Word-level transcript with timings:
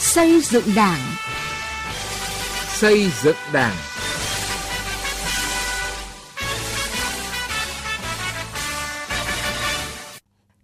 Xây 0.00 0.40
dựng 0.40 0.64
Đảng. 0.76 0.98
Xây 2.68 3.10
dựng 3.22 3.36
Đảng. 3.52 3.76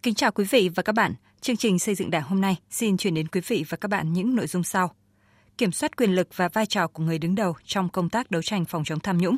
Kính 0.03 0.15
chào 0.15 0.33
quý 0.33 0.45
vị 0.51 0.71
và 0.75 0.83
các 0.83 0.93
bạn. 0.93 1.15
Chương 1.41 1.57
trình 1.57 1.79
xây 1.79 1.95
dựng 1.95 2.11
Đảng 2.11 2.23
hôm 2.23 2.41
nay 2.41 2.57
xin 2.71 2.97
chuyển 2.97 3.15
đến 3.15 3.29
quý 3.29 3.41
vị 3.47 3.65
và 3.69 3.77
các 3.77 3.89
bạn 3.89 4.13
những 4.13 4.37
nội 4.37 4.47
dung 4.47 4.65
sau. 4.65 4.95
Kiểm 5.59 5.73
soát 5.73 5.97
quyền 5.97 6.15
lực 6.15 6.29
và 6.37 6.49
vai 6.49 6.67
trò 6.67 6.87
của 6.87 7.03
người 7.03 7.19
đứng 7.19 7.35
đầu 7.35 7.55
trong 7.65 7.89
công 7.89 8.09
tác 8.09 8.31
đấu 8.31 8.43
tranh 8.43 8.65
phòng 8.65 8.85
chống 8.85 9.01
tham 9.01 9.19
nhũng. 9.19 9.37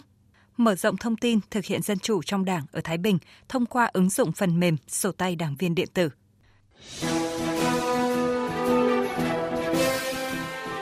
Mở 0.56 0.74
rộng 0.74 0.96
thông 0.96 1.16
tin 1.16 1.40
thực 1.50 1.64
hiện 1.64 1.82
dân 1.82 1.98
chủ 1.98 2.22
trong 2.22 2.44
Đảng 2.44 2.62
ở 2.72 2.80
Thái 2.84 2.98
Bình 2.98 3.18
thông 3.48 3.66
qua 3.66 3.90
ứng 3.92 4.10
dụng 4.10 4.32
phần 4.32 4.60
mềm 4.60 4.76
sổ 4.88 5.12
tay 5.12 5.36
đảng 5.36 5.56
viên 5.58 5.74
điện 5.74 5.88
tử. 5.94 6.10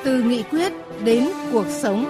Từ 0.06 0.22
nghị 0.22 0.42
quyết 0.42 0.72
đến 1.04 1.28
cuộc 1.52 1.66
sống. 1.82 2.04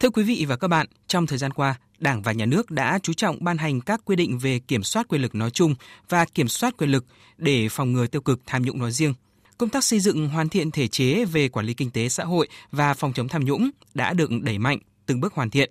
Thưa 0.00 0.10
quý 0.10 0.22
vị 0.22 0.44
và 0.48 0.56
các 0.56 0.68
bạn, 0.68 0.86
trong 1.06 1.26
thời 1.26 1.38
gian 1.38 1.52
qua, 1.52 1.74
Đảng 1.98 2.22
và 2.22 2.32
Nhà 2.32 2.46
nước 2.46 2.70
đã 2.70 2.98
chú 3.02 3.12
trọng 3.12 3.44
ban 3.44 3.58
hành 3.58 3.80
các 3.80 4.00
quy 4.04 4.16
định 4.16 4.38
về 4.38 4.58
kiểm 4.58 4.82
soát 4.82 5.08
quyền 5.08 5.22
lực 5.22 5.34
nói 5.34 5.50
chung 5.50 5.74
và 6.08 6.24
kiểm 6.24 6.48
soát 6.48 6.76
quyền 6.76 6.90
lực 6.90 7.04
để 7.36 7.68
phòng 7.68 7.92
ngừa 7.92 8.06
tiêu 8.06 8.20
cực 8.20 8.40
tham 8.46 8.62
nhũng 8.62 8.78
nói 8.78 8.92
riêng. 8.92 9.14
Công 9.58 9.68
tác 9.68 9.84
xây 9.84 10.00
dựng 10.00 10.28
hoàn 10.28 10.48
thiện 10.48 10.70
thể 10.70 10.88
chế 10.88 11.24
về 11.24 11.48
quản 11.48 11.66
lý 11.66 11.74
kinh 11.74 11.90
tế 11.90 12.08
xã 12.08 12.24
hội 12.24 12.48
và 12.70 12.94
phòng 12.94 13.12
chống 13.12 13.28
tham 13.28 13.44
nhũng 13.44 13.70
đã 13.94 14.12
được 14.12 14.30
đẩy 14.42 14.58
mạnh, 14.58 14.78
từng 15.06 15.20
bước 15.20 15.34
hoàn 15.34 15.50
thiện. 15.50 15.70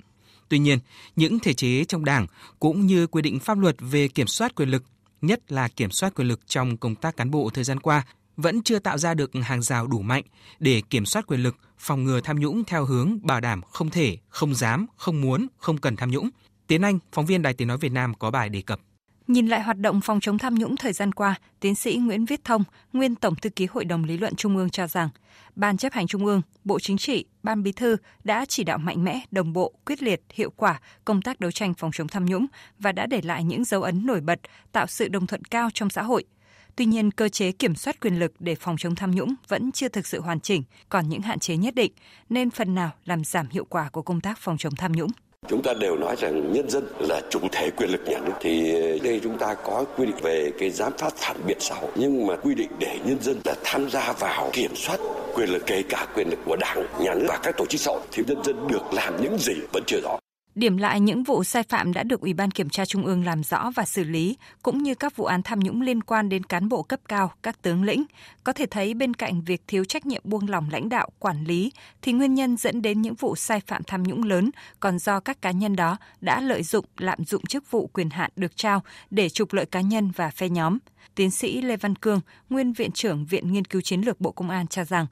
Tuy 0.49 0.59
nhiên, 0.59 0.79
những 1.15 1.39
thể 1.39 1.53
chế 1.53 1.85
trong 1.85 2.05
Đảng 2.05 2.27
cũng 2.59 2.85
như 2.85 3.07
quy 3.07 3.21
định 3.21 3.39
pháp 3.39 3.57
luật 3.57 3.75
về 3.79 4.07
kiểm 4.07 4.27
soát 4.27 4.55
quyền 4.55 4.69
lực, 4.69 4.83
nhất 5.21 5.51
là 5.51 5.67
kiểm 5.67 5.91
soát 5.91 6.15
quyền 6.15 6.27
lực 6.27 6.47
trong 6.47 6.77
công 6.77 6.95
tác 6.95 7.17
cán 7.17 7.31
bộ 7.31 7.49
thời 7.53 7.63
gian 7.63 7.79
qua 7.79 8.05
vẫn 8.37 8.63
chưa 8.63 8.79
tạo 8.79 8.97
ra 8.97 9.13
được 9.13 9.31
hàng 9.43 9.61
rào 9.61 9.87
đủ 9.87 9.99
mạnh 9.99 10.23
để 10.59 10.81
kiểm 10.89 11.05
soát 11.05 11.27
quyền 11.27 11.43
lực, 11.43 11.55
phòng 11.77 12.03
ngừa 12.03 12.21
tham 12.21 12.39
nhũng 12.39 12.63
theo 12.63 12.85
hướng 12.85 13.17
bảo 13.21 13.41
đảm 13.41 13.61
không 13.61 13.89
thể, 13.89 14.17
không 14.29 14.55
dám, 14.55 14.85
không 14.97 15.21
muốn, 15.21 15.47
không 15.57 15.77
cần 15.77 15.95
tham 15.95 16.11
nhũng. 16.11 16.29
Tiến 16.67 16.81
Anh, 16.81 16.99
phóng 17.11 17.25
viên 17.25 17.41
Đài 17.41 17.53
Tiếng 17.53 17.67
Nói 17.67 17.77
Việt 17.77 17.91
Nam 17.91 18.13
có 18.13 18.31
bài 18.31 18.49
đề 18.49 18.61
cập. 18.61 18.79
Nhìn 19.27 19.47
lại 19.47 19.61
hoạt 19.61 19.77
động 19.77 20.01
phòng 20.01 20.19
chống 20.19 20.37
tham 20.37 20.55
nhũng 20.55 20.77
thời 20.77 20.93
gian 20.93 21.11
qua, 21.11 21.35
tiến 21.59 21.75
sĩ 21.75 21.95
Nguyễn 21.95 22.25
Viết 22.25 22.43
Thông, 22.43 22.63
nguyên 22.93 23.15
Tổng 23.15 23.35
thư 23.35 23.49
ký 23.49 23.67
Hội 23.71 23.85
đồng 23.85 24.03
Lý 24.03 24.17
luận 24.17 24.35
Trung 24.35 24.57
ương 24.57 24.69
cho 24.69 24.87
rằng, 24.87 25.09
Ban 25.55 25.77
chấp 25.77 25.93
hành 25.93 26.07
Trung 26.07 26.25
ương, 26.25 26.41
Bộ 26.63 26.79
Chính 26.79 26.97
trị, 26.97 27.25
Ban 27.43 27.63
Bí 27.63 27.71
thư 27.71 27.97
đã 28.23 28.45
chỉ 28.45 28.63
đạo 28.63 28.77
mạnh 28.77 29.03
mẽ, 29.03 29.21
đồng 29.31 29.53
bộ, 29.53 29.73
quyết 29.85 30.03
liệt, 30.03 30.21
hiệu 30.33 30.49
quả 30.55 30.79
công 31.05 31.21
tác 31.21 31.39
đấu 31.39 31.51
tranh 31.51 31.73
phòng 31.73 31.91
chống 31.93 32.07
tham 32.07 32.25
nhũng 32.25 32.45
và 32.79 32.91
đã 32.91 33.05
để 33.05 33.21
lại 33.23 33.43
những 33.43 33.63
dấu 33.63 33.81
ấn 33.81 34.05
nổi 34.05 34.21
bật, 34.21 34.39
tạo 34.71 34.87
sự 34.87 35.07
đồng 35.07 35.27
thuận 35.27 35.45
cao 35.45 35.69
trong 35.73 35.89
xã 35.89 36.03
hội– 36.03 36.23
Tuy 36.75 36.85
nhiên, 36.85 37.11
cơ 37.11 37.29
chế 37.29 37.51
kiểm 37.51 37.75
soát 37.75 37.99
quyền 37.99 38.19
lực 38.19 38.33
để 38.39 38.55
phòng 38.55 38.77
chống 38.77 38.95
tham 38.95 39.11
nhũng 39.11 39.33
vẫn 39.47 39.71
chưa 39.71 39.89
thực 39.89 40.07
sự 40.07 40.21
hoàn 40.21 40.39
chỉnh, 40.39 40.63
còn 40.89 41.09
những 41.09 41.21
hạn 41.21 41.39
chế 41.39 41.57
nhất 41.57 41.75
định, 41.75 41.91
nên 42.29 42.49
phần 42.49 42.75
nào 42.75 42.91
làm 43.05 43.23
giảm 43.23 43.47
hiệu 43.49 43.65
quả 43.65 43.89
của 43.89 44.01
công 44.01 44.21
tác 44.21 44.37
phòng 44.39 44.57
chống 44.57 44.75
tham 44.75 44.91
nhũng. 44.91 45.11
Chúng 45.51 45.61
ta 45.61 45.73
đều 45.73 45.95
nói 45.95 46.15
rằng 46.15 46.53
nhân 46.53 46.69
dân 46.69 46.87
là 46.99 47.21
chủ 47.29 47.39
thể 47.51 47.69
quyền 47.69 47.89
lực 47.89 48.01
nhà 48.05 48.19
nước 48.25 48.33
thì 48.39 48.73
ờ, 48.73 48.97
đây 49.03 49.19
chúng 49.23 49.37
ta 49.37 49.53
có 49.53 49.85
quy 49.97 50.05
định 50.05 50.15
về 50.21 50.51
cái 50.59 50.69
giám 50.69 50.93
sát 50.97 51.13
phản 51.17 51.37
biện 51.47 51.57
xã 51.59 51.75
hội 51.75 51.91
nhưng 51.95 52.27
mà 52.27 52.35
quy 52.35 52.55
định 52.55 52.69
để 52.79 52.99
nhân 53.05 53.17
dân 53.21 53.41
là 53.45 53.55
tham 53.63 53.89
gia 53.89 54.13
vào 54.13 54.49
kiểm 54.53 54.75
soát 54.75 54.99
quyền 55.35 55.49
lực 55.49 55.63
kể 55.65 55.83
cả 55.89 56.07
quyền 56.15 56.29
lực 56.29 56.39
của 56.45 56.55
đảng, 56.55 56.85
nhà 56.99 57.13
nước 57.13 57.25
và 57.27 57.39
các 57.43 57.57
tổ 57.57 57.65
chức 57.65 57.81
xã 57.81 57.91
hội 57.91 58.01
thì 58.11 58.23
nhân 58.27 58.43
dân 58.43 58.67
được 58.67 58.93
làm 58.93 59.21
những 59.21 59.37
gì 59.39 59.53
vẫn 59.73 59.83
chưa 59.87 59.99
rõ. 60.03 60.17
Điểm 60.55 60.77
lại 60.77 60.99
những 60.99 61.23
vụ 61.23 61.43
sai 61.43 61.63
phạm 61.63 61.93
đã 61.93 62.03
được 62.03 62.21
Ủy 62.21 62.33
ban 62.33 62.51
Kiểm 62.51 62.69
tra 62.69 62.85
Trung 62.85 63.05
ương 63.05 63.25
làm 63.25 63.43
rõ 63.43 63.71
và 63.75 63.85
xử 63.85 64.03
lý, 64.03 64.37
cũng 64.63 64.83
như 64.83 64.95
các 64.95 65.15
vụ 65.15 65.25
án 65.25 65.43
tham 65.43 65.59
nhũng 65.59 65.81
liên 65.81 66.03
quan 66.03 66.29
đến 66.29 66.43
cán 66.43 66.69
bộ 66.69 66.83
cấp 66.83 66.99
cao, 67.07 67.31
các 67.43 67.61
tướng 67.61 67.83
lĩnh, 67.83 68.03
có 68.43 68.53
thể 68.53 68.65
thấy 68.65 68.93
bên 68.93 69.13
cạnh 69.13 69.41
việc 69.41 69.61
thiếu 69.67 69.85
trách 69.85 70.05
nhiệm 70.05 70.21
buông 70.25 70.49
lỏng 70.49 70.69
lãnh 70.71 70.89
đạo, 70.89 71.09
quản 71.19 71.43
lý, 71.43 71.71
thì 72.01 72.11
nguyên 72.13 72.33
nhân 72.33 72.57
dẫn 72.57 72.81
đến 72.81 73.01
những 73.01 73.13
vụ 73.13 73.35
sai 73.35 73.59
phạm 73.67 73.83
tham 73.83 74.03
nhũng 74.03 74.23
lớn 74.23 74.51
còn 74.79 74.99
do 74.99 75.19
các 75.19 75.41
cá 75.41 75.51
nhân 75.51 75.75
đó 75.75 75.97
đã 76.21 76.41
lợi 76.41 76.63
dụng, 76.63 76.85
lạm 76.97 77.25
dụng 77.25 77.45
chức 77.45 77.71
vụ 77.71 77.87
quyền 77.87 78.09
hạn 78.09 78.31
được 78.35 78.57
trao 78.57 78.83
để 79.09 79.29
trục 79.29 79.53
lợi 79.53 79.65
cá 79.65 79.81
nhân 79.81 80.11
và 80.15 80.29
phe 80.29 80.49
nhóm. 80.49 80.77
Tiến 81.15 81.31
sĩ 81.31 81.61
Lê 81.61 81.77
Văn 81.77 81.95
Cương, 81.95 82.21
nguyên 82.49 82.73
Viện 82.73 82.91
trưởng 82.91 83.25
Viện 83.25 83.53
Nghiên 83.53 83.65
cứu 83.65 83.81
Chiến 83.81 84.01
lược 84.01 84.21
Bộ 84.21 84.31
Công 84.31 84.49
an 84.49 84.67
cho 84.67 84.83
rằng, 84.83 85.05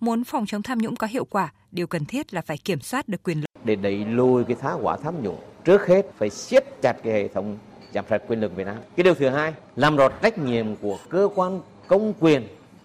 muốn 0.00 0.24
phòng 0.24 0.46
chống 0.46 0.62
tham 0.62 0.78
nhũng 0.78 0.96
có 0.96 1.06
hiệu 1.06 1.24
quả, 1.24 1.52
điều 1.70 1.86
cần 1.86 2.04
thiết 2.04 2.34
là 2.34 2.40
phải 2.40 2.58
kiểm 2.58 2.80
soát 2.80 3.08
được 3.08 3.22
quyền 3.22 3.40
lực 3.40 3.51
để 3.64 3.76
đẩy 3.76 4.04
lùi 4.04 4.44
cái 4.44 4.56
thá 4.60 4.76
quả 4.82 4.96
tham 4.96 5.22
nhũng. 5.22 5.38
Trước 5.64 5.86
hết 5.86 6.06
phải 6.16 6.30
siết 6.30 6.64
chặt 6.82 6.96
cái 7.02 7.12
hệ 7.12 7.28
thống 7.28 7.58
giám 7.94 8.04
sát 8.10 8.22
quyền 8.28 8.40
lực 8.40 8.56
Việt 8.56 8.66
Nam. 8.66 8.76
Cái 8.96 9.04
điều 9.04 9.14
thứ 9.14 9.28
hai, 9.28 9.54
làm 9.76 9.96
rõ 9.96 10.08
trách 10.08 10.38
nhiệm 10.38 10.76
của 10.76 10.98
cơ 11.08 11.28
quan 11.34 11.60
công 11.86 12.12
quyền 12.20 12.42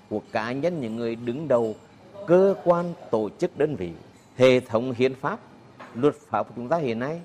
của 0.10 0.22
cá 0.32 0.52
nhân 0.52 0.82
những 0.82 0.96
người 0.96 1.16
đứng 1.16 1.48
đầu 1.48 1.76
cơ 2.28 2.56
quan 2.64 2.94
tổ 3.12 3.30
chức 3.40 3.58
đơn 3.58 3.76
vị. 3.76 3.92
Hệ 4.38 4.60
thống 4.60 4.94
hiến 4.98 5.16
pháp 5.16 5.40
luật 5.94 6.16
pháp 6.30 6.44
của 6.44 6.54
chúng 6.56 6.70
ta 6.70 6.78
hiện 6.78 7.00
nay 7.00 7.22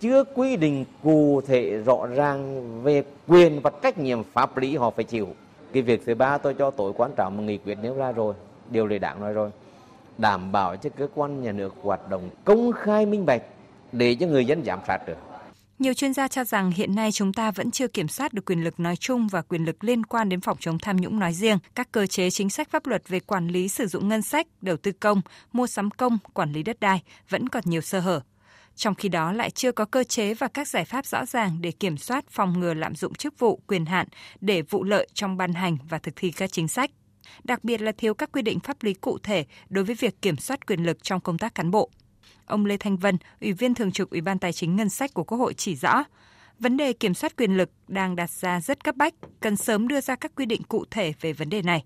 chưa 0.00 0.24
quy 0.24 0.56
định 0.56 0.84
cụ 1.02 1.40
thể 1.46 1.78
rõ 1.86 2.06
ràng 2.06 2.64
về 2.82 3.02
quyền 3.28 3.60
và 3.60 3.70
trách 3.82 3.98
nhiệm 3.98 4.22
pháp 4.22 4.58
lý 4.58 4.76
họ 4.76 4.90
phải 4.90 5.04
chịu. 5.04 5.28
Cái 5.72 5.82
việc 5.82 6.02
thứ 6.06 6.14
ba 6.14 6.38
tôi 6.38 6.54
cho 6.54 6.70
tối 6.70 6.92
quan 6.96 7.10
trọng 7.16 7.36
mà 7.36 7.42
nghị 7.42 7.58
quyết 7.58 7.78
nêu 7.82 7.94
ra 7.94 8.12
rồi 8.12 8.34
điều 8.70 8.86
lệ 8.86 8.98
đảng 8.98 9.20
nói 9.20 9.32
rồi 9.32 9.50
đảm 10.20 10.52
bảo 10.52 10.76
cho 10.76 10.90
cơ 10.90 11.08
quan 11.14 11.42
nhà 11.42 11.52
nước 11.52 11.74
hoạt 11.82 12.08
động 12.10 12.30
công 12.44 12.72
khai 12.72 13.06
minh 13.06 13.26
bạch 13.26 13.42
để 13.92 14.14
cho 14.14 14.26
người 14.26 14.44
dân 14.44 14.64
giám 14.64 14.78
sát 14.86 14.98
được. 15.06 15.16
Nhiều 15.78 15.94
chuyên 15.94 16.14
gia 16.14 16.28
cho 16.28 16.44
rằng 16.44 16.70
hiện 16.70 16.94
nay 16.94 17.12
chúng 17.12 17.32
ta 17.32 17.50
vẫn 17.50 17.70
chưa 17.70 17.88
kiểm 17.88 18.08
soát 18.08 18.32
được 18.32 18.44
quyền 18.46 18.64
lực 18.64 18.80
nói 18.80 18.96
chung 18.96 19.28
và 19.28 19.42
quyền 19.42 19.64
lực 19.64 19.84
liên 19.84 20.06
quan 20.06 20.28
đến 20.28 20.40
phòng 20.40 20.56
chống 20.60 20.78
tham 20.78 20.96
nhũng 20.96 21.18
nói 21.18 21.32
riêng. 21.32 21.58
Các 21.74 21.92
cơ 21.92 22.06
chế 22.06 22.30
chính 22.30 22.50
sách 22.50 22.70
pháp 22.70 22.86
luật 22.86 23.08
về 23.08 23.20
quản 23.20 23.48
lý 23.48 23.68
sử 23.68 23.86
dụng 23.86 24.08
ngân 24.08 24.22
sách, 24.22 24.46
đầu 24.60 24.76
tư 24.76 24.92
công, 24.92 25.20
mua 25.52 25.66
sắm 25.66 25.90
công, 25.90 26.18
quản 26.34 26.52
lý 26.52 26.62
đất 26.62 26.80
đai 26.80 27.02
vẫn 27.28 27.48
còn 27.48 27.62
nhiều 27.66 27.80
sơ 27.80 28.00
hở. 28.00 28.20
Trong 28.76 28.94
khi 28.94 29.08
đó 29.08 29.32
lại 29.32 29.50
chưa 29.50 29.72
có 29.72 29.84
cơ 29.84 30.04
chế 30.04 30.34
và 30.34 30.48
các 30.48 30.68
giải 30.68 30.84
pháp 30.84 31.06
rõ 31.06 31.26
ràng 31.26 31.58
để 31.60 31.70
kiểm 31.70 31.96
soát 31.96 32.24
phòng 32.30 32.60
ngừa 32.60 32.74
lạm 32.74 32.94
dụng 32.94 33.14
chức 33.14 33.38
vụ, 33.38 33.60
quyền 33.66 33.86
hạn 33.86 34.06
để 34.40 34.62
vụ 34.62 34.84
lợi 34.84 35.08
trong 35.14 35.36
ban 35.36 35.52
hành 35.52 35.76
và 35.88 35.98
thực 35.98 36.16
thi 36.16 36.30
các 36.30 36.52
chính 36.52 36.68
sách 36.68 36.90
đặc 37.44 37.64
biệt 37.64 37.82
là 37.82 37.92
thiếu 37.92 38.14
các 38.14 38.32
quy 38.32 38.42
định 38.42 38.60
pháp 38.60 38.82
lý 38.82 38.94
cụ 38.94 39.18
thể 39.22 39.44
đối 39.68 39.84
với 39.84 39.94
việc 39.94 40.22
kiểm 40.22 40.36
soát 40.36 40.66
quyền 40.66 40.86
lực 40.86 41.02
trong 41.02 41.20
công 41.20 41.38
tác 41.38 41.54
cán 41.54 41.70
bộ. 41.70 41.90
Ông 42.46 42.66
Lê 42.66 42.76
Thanh 42.76 42.96
Vân, 42.96 43.18
Ủy 43.40 43.52
viên 43.52 43.74
Thường 43.74 43.92
trực 43.92 44.10
Ủy 44.10 44.20
ban 44.20 44.38
Tài 44.38 44.52
chính 44.52 44.76
Ngân 44.76 44.88
sách 44.88 45.14
của 45.14 45.24
Quốc 45.24 45.38
hội 45.38 45.54
chỉ 45.54 45.74
rõ, 45.76 46.04
vấn 46.58 46.76
đề 46.76 46.92
kiểm 46.92 47.14
soát 47.14 47.36
quyền 47.36 47.56
lực 47.56 47.70
đang 47.88 48.16
đặt 48.16 48.30
ra 48.30 48.60
rất 48.60 48.84
cấp 48.84 48.96
bách, 48.96 49.14
cần 49.40 49.56
sớm 49.56 49.88
đưa 49.88 50.00
ra 50.00 50.16
các 50.16 50.32
quy 50.36 50.46
định 50.46 50.62
cụ 50.62 50.84
thể 50.90 51.12
về 51.20 51.32
vấn 51.32 51.50
đề 51.50 51.62
này, 51.62 51.84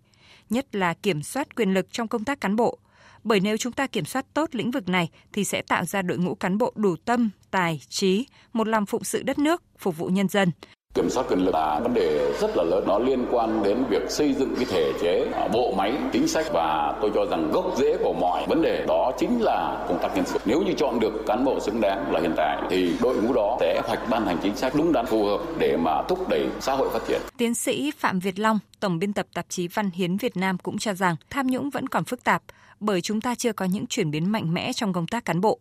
nhất 0.50 0.75
là 0.75 0.94
kiểm 0.94 1.22
soát 1.22 1.56
quyền 1.56 1.75
lực 1.75 1.93
trong 1.93 2.09
công 2.09 2.25
tác 2.25 2.41
cán 2.41 2.56
bộ. 2.56 2.78
Bởi 3.25 3.41
nếu 3.41 3.56
chúng 3.56 3.72
ta 3.72 3.87
kiểm 3.87 4.04
soát 4.04 4.27
tốt 4.34 4.54
lĩnh 4.54 4.71
vực 4.71 4.88
này 4.88 5.10
thì 5.33 5.44
sẽ 5.44 5.62
tạo 5.62 5.84
ra 5.84 6.03
đội 6.03 6.19
ngũ 6.19 6.34
cán 6.34 6.59
bộ 6.59 6.72
đủ 6.77 6.97
tâm, 6.97 7.31
tài, 7.50 7.81
trí, 7.88 8.27
một 8.53 8.69
lòng 8.69 8.87
phụng 8.87 9.04
sự 9.04 9.22
đất 9.22 9.38
nước, 9.38 9.62
phục 9.78 9.97
vụ 9.97 10.06
nhân 10.06 10.28
dân, 10.28 10.50
Kiểm 10.94 11.10
soát 11.10 11.27
quyền 11.28 11.38
lực 11.38 11.55
là 11.55 11.81
vấn 11.82 11.94
đề 11.94 12.32
rất 12.41 12.56
là 12.56 12.65
lớn, 12.65 12.84
nó 12.87 12.99
liên 12.99 13.27
quan 13.31 13.62
đến 13.62 13.84
việc 13.91 14.10
xây 14.10 14.34
dựng 14.34 14.55
cái 14.56 14.65
thể 14.65 14.93
chế, 15.00 15.27
à, 15.34 15.49
bộ 15.53 15.75
máy, 15.77 15.93
chính 16.12 16.28
sách 16.28 16.47
và 16.53 16.99
tôi 17.03 17.10
cho 17.15 17.27
rằng 17.31 17.50
gốc 17.53 17.65
rễ 17.77 17.97
của 18.03 18.12
mọi 18.12 18.47
vấn 18.49 18.62
đề 18.62 18.84
đó 18.88 19.12
chính 19.19 19.43
là 19.43 19.84
công 19.88 19.99
tác 20.03 20.16
nhân 20.16 20.25
sự. 20.27 20.38
Nếu 20.44 20.62
như 20.62 20.72
chọn 20.72 21.00
được 21.00 21.12
cán 21.27 21.44
bộ 21.44 21.60
xứng 21.60 21.81
đáng 21.81 22.12
là 22.12 22.21
hiện 22.21 22.34
tại 22.37 22.62
thì 22.71 22.97
đội 23.03 23.16
ngũ 23.16 23.33
đó 23.33 23.56
sẽ 23.60 23.83
hoạch 23.87 24.10
ban 24.10 24.27
hành 24.27 24.38
chính 24.43 24.56
sách 24.56 24.72
đúng 24.77 24.93
đắn 24.93 25.06
phù 25.06 25.25
hợp 25.25 25.41
để 25.59 25.77
mà 25.77 26.03
thúc 26.09 26.28
đẩy 26.28 26.47
xã 26.60 26.75
hội 26.75 26.88
phát 26.93 27.03
triển. 27.09 27.21
Tiến 27.37 27.54
sĩ 27.54 27.91
Phạm 27.99 28.19
Việt 28.19 28.38
Long, 28.38 28.59
tổng 28.81 28.99
biên 28.99 29.12
tập 29.12 29.27
tạp 29.34 29.47
chí 29.49 29.69
Văn 29.69 29.91
Hiến 29.91 30.16
Việt 30.16 30.37
Nam 30.37 30.59
cũng 30.59 30.78
cho 30.78 30.94
rằng 30.94 31.16
tham 31.31 31.47
nhũng 31.47 31.71
vẫn 31.71 31.88
còn 31.88 32.04
phức 32.04 32.25
tạp 32.25 32.43
bởi 32.81 33.00
chúng 33.00 33.21
ta 33.21 33.34
chưa 33.34 33.53
có 33.53 33.65
những 33.65 33.87
chuyển 33.87 34.10
biến 34.10 34.33
mạnh 34.33 34.54
mẽ 34.54 34.72
trong 34.72 34.93
công 34.93 35.06
tác 35.06 35.25
cán 35.25 35.41
bộ. 35.41 35.59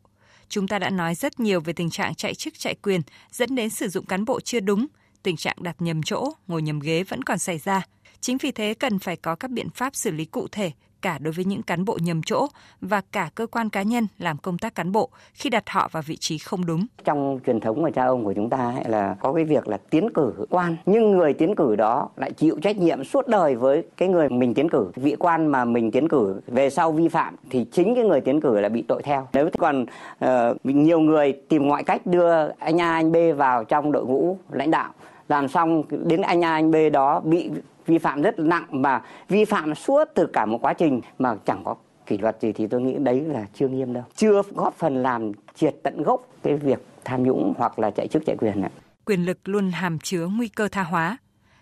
Chúng 0.50 0.68
ta 0.68 0.80
đã 0.80 0.90
nói 0.90 1.16
rất 1.16 1.40
nhiều 1.40 1.60
về 1.60 1.74
tình 1.74 1.90
trạng 1.90 2.16
chạy 2.16 2.34
chức 2.34 2.60
chạy 2.60 2.76
quyền 2.76 3.02
dẫn 3.32 3.56
đến 3.56 3.70
sử 3.70 3.88
dụng 3.88 4.06
cán 4.06 4.26
bộ 4.26 4.40
chưa 4.40 4.60
đúng, 4.60 4.88
tình 5.24 5.36
trạng 5.36 5.56
đặt 5.62 5.76
nhầm 5.80 6.04
chỗ, 6.04 6.30
ngồi 6.48 6.62
nhầm 6.62 6.80
ghế 6.80 7.04
vẫn 7.04 7.24
còn 7.24 7.38
xảy 7.38 7.58
ra. 7.58 7.82
Chính 8.20 8.38
vì 8.38 8.52
thế 8.52 8.74
cần 8.74 9.00
phải 9.00 9.16
có 9.16 9.36
các 9.36 9.52
biện 9.52 9.70
pháp 9.70 9.96
xử 9.96 10.12
lý 10.12 10.26
cụ 10.26 10.48
thể 10.52 10.72
cả 11.02 11.18
đối 11.22 11.34
với 11.34 11.46
những 11.46 11.64
cán 11.64 11.86
bộ 11.86 11.98
nhầm 12.02 12.22
chỗ 12.26 12.48
và 12.82 13.02
cả 13.12 13.30
cơ 13.36 13.48
quan 13.48 13.70
cá 13.70 13.82
nhân 13.82 14.08
làm 14.20 14.38
công 14.38 14.58
tác 14.58 14.76
cán 14.76 14.92
bộ 14.92 15.10
khi 15.34 15.50
đặt 15.50 15.70
họ 15.70 15.90
vào 15.92 16.04
vị 16.06 16.18
trí 16.18 16.38
không 16.38 16.66
đúng. 16.66 16.86
Trong 17.04 17.40
truyền 17.46 17.60
thống 17.60 17.82
của 17.82 17.90
cha 17.96 18.06
ông 18.06 18.26
của 18.26 18.34
chúng 18.34 18.50
ta 18.50 18.58
ấy 18.58 18.84
là 18.88 19.16
có 19.20 19.34
cái 19.34 19.44
việc 19.44 19.68
là 19.68 19.78
tiến 19.90 20.10
cử 20.14 20.34
quan, 20.50 20.76
nhưng 20.86 21.12
người 21.12 21.34
tiến 21.34 21.56
cử 21.56 21.76
đó 21.76 22.10
lại 22.16 22.32
chịu 22.32 22.60
trách 22.62 22.78
nhiệm 22.78 23.04
suốt 23.04 23.28
đời 23.28 23.56
với 23.56 23.84
cái 23.98 24.10
người 24.10 24.30
mình 24.30 24.54
tiến 24.54 24.70
cử. 24.70 24.92
Vị 24.96 25.16
quan 25.20 25.48
mà 25.48 25.66
mình 25.66 25.92
tiến 25.92 26.08
cử 26.08 26.42
về 26.48 26.70
sau 26.70 26.92
vi 26.92 27.08
phạm 27.08 27.36
thì 27.50 27.66
chính 27.72 27.96
cái 27.96 28.04
người 28.04 28.22
tiến 28.22 28.42
cử 28.42 28.60
là 28.60 28.70
bị 28.70 28.82
tội 28.88 29.02
theo. 29.04 29.28
Nếu 29.34 29.50
còn 29.58 29.86
uh, 30.26 30.30
nhiều 30.64 31.00
người 31.00 31.34
tìm 31.50 31.68
mọi 31.68 31.84
cách 31.84 32.06
đưa 32.06 32.50
anh 32.60 32.82
A 32.82 32.94
anh 32.94 33.12
B 33.12 33.16
vào 33.38 33.64
trong 33.64 33.92
đội 33.92 34.06
ngũ 34.06 34.38
lãnh 34.52 34.72
đạo 34.72 34.94
làm 35.28 35.48
xong 35.48 35.84
đến 35.90 36.22
anh 36.22 36.44
A 36.44 36.54
anh 36.54 36.72
B 36.72 36.76
đó 36.94 37.20
bị 37.20 37.50
vi 37.86 37.98
phạm 37.98 38.22
rất 38.22 38.40
nặng 38.40 38.66
mà 38.70 39.02
vi 39.30 39.46
phạm 39.46 39.76
suốt 39.76 40.06
từ 40.16 40.28
cả 40.34 40.46
một 40.46 40.58
quá 40.62 40.74
trình 40.74 41.02
mà 41.20 41.36
chẳng 41.46 41.62
có 41.64 41.76
kỷ 42.06 42.18
luật 42.18 42.38
gì 42.42 42.52
thì 42.52 42.68
tôi 42.68 42.82
nghĩ 42.82 42.94
đấy 43.00 43.22
là 43.22 43.46
chưa 43.54 43.68
nghiêm 43.68 43.94
đâu 43.94 44.04
chưa 44.16 44.42
góp 44.56 44.76
phần 44.78 45.04
làm 45.04 45.32
triệt 45.56 45.76
tận 45.84 46.04
gốc 46.04 46.28
cái 46.44 46.58
việc 46.58 46.80
tham 47.06 47.24
nhũng 47.24 47.54
hoặc 47.58 47.80
là 47.80 47.92
chạy 47.92 48.08
chức 48.08 48.24
chạy 48.26 48.36
quyền 48.40 48.62
này. 48.62 48.72
quyền 49.06 49.26
lực 49.26 49.40
luôn 49.46 49.72
hàm 49.72 50.00
chứa 50.00 50.28
nguy 50.28 50.48
cơ 50.48 50.68
tha 50.68 50.84
hóa 50.84 51.18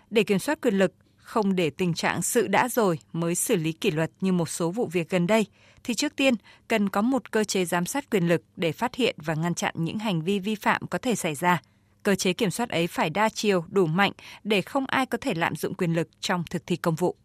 Để 0.10 0.24
kiểm 0.24 0.40
soát 0.40 0.62
quyền 0.62 0.74
lực, 0.74 0.94
không 1.18 1.56
để 1.56 1.70
tình 1.70 1.94
trạng 1.94 2.22
sự 2.22 2.48
đã 2.48 2.68
rồi 2.70 3.00
mới 3.14 3.36
xử 3.36 3.56
lý 3.56 3.72
kỷ 3.72 3.92
luật 3.92 4.12
như 4.22 4.32
một 4.32 4.50
số 4.50 4.72
vụ 4.72 4.86
việc 4.86 5.10
gần 5.10 5.28
đây, 5.28 5.46
thì 5.84 5.94
trước 5.94 6.16
tiên 6.16 6.34
cần 6.68 6.90
có 6.90 7.02
một 7.02 7.32
cơ 7.32 7.44
chế 7.44 7.66
giám 7.66 7.86
sát 7.86 8.10
quyền 8.10 8.28
lực 8.28 8.42
để 8.56 8.72
phát 8.72 8.96
hiện 8.96 9.16
và 9.26 9.34
ngăn 9.34 9.54
chặn 9.54 9.74
những 9.78 10.00
hành 10.00 10.22
vi 10.22 10.40
vi 10.40 10.56
phạm 10.56 10.88
có 10.88 10.98
thể 10.98 11.16
xảy 11.16 11.36
ra. 11.36 11.62
Cơ 12.04 12.16
chế 12.16 12.34
kiểm 12.34 12.52
soát 12.52 12.70
ấy 12.70 12.88
phải 12.88 13.10
đa 13.10 13.30
chiều, 13.30 13.66
đủ 13.70 13.86
mạnh 13.86 14.12
để 14.44 14.62
không 14.62 14.86
ai 14.88 15.06
có 15.06 15.18
thể 15.22 15.34
lạm 15.34 15.56
dụng 15.56 15.74
quyền 15.74 15.94
lực 15.94 16.08
trong 16.20 16.44
thực 16.50 16.66
thi 16.66 16.76
công 16.76 16.96
vụ. 16.96 17.16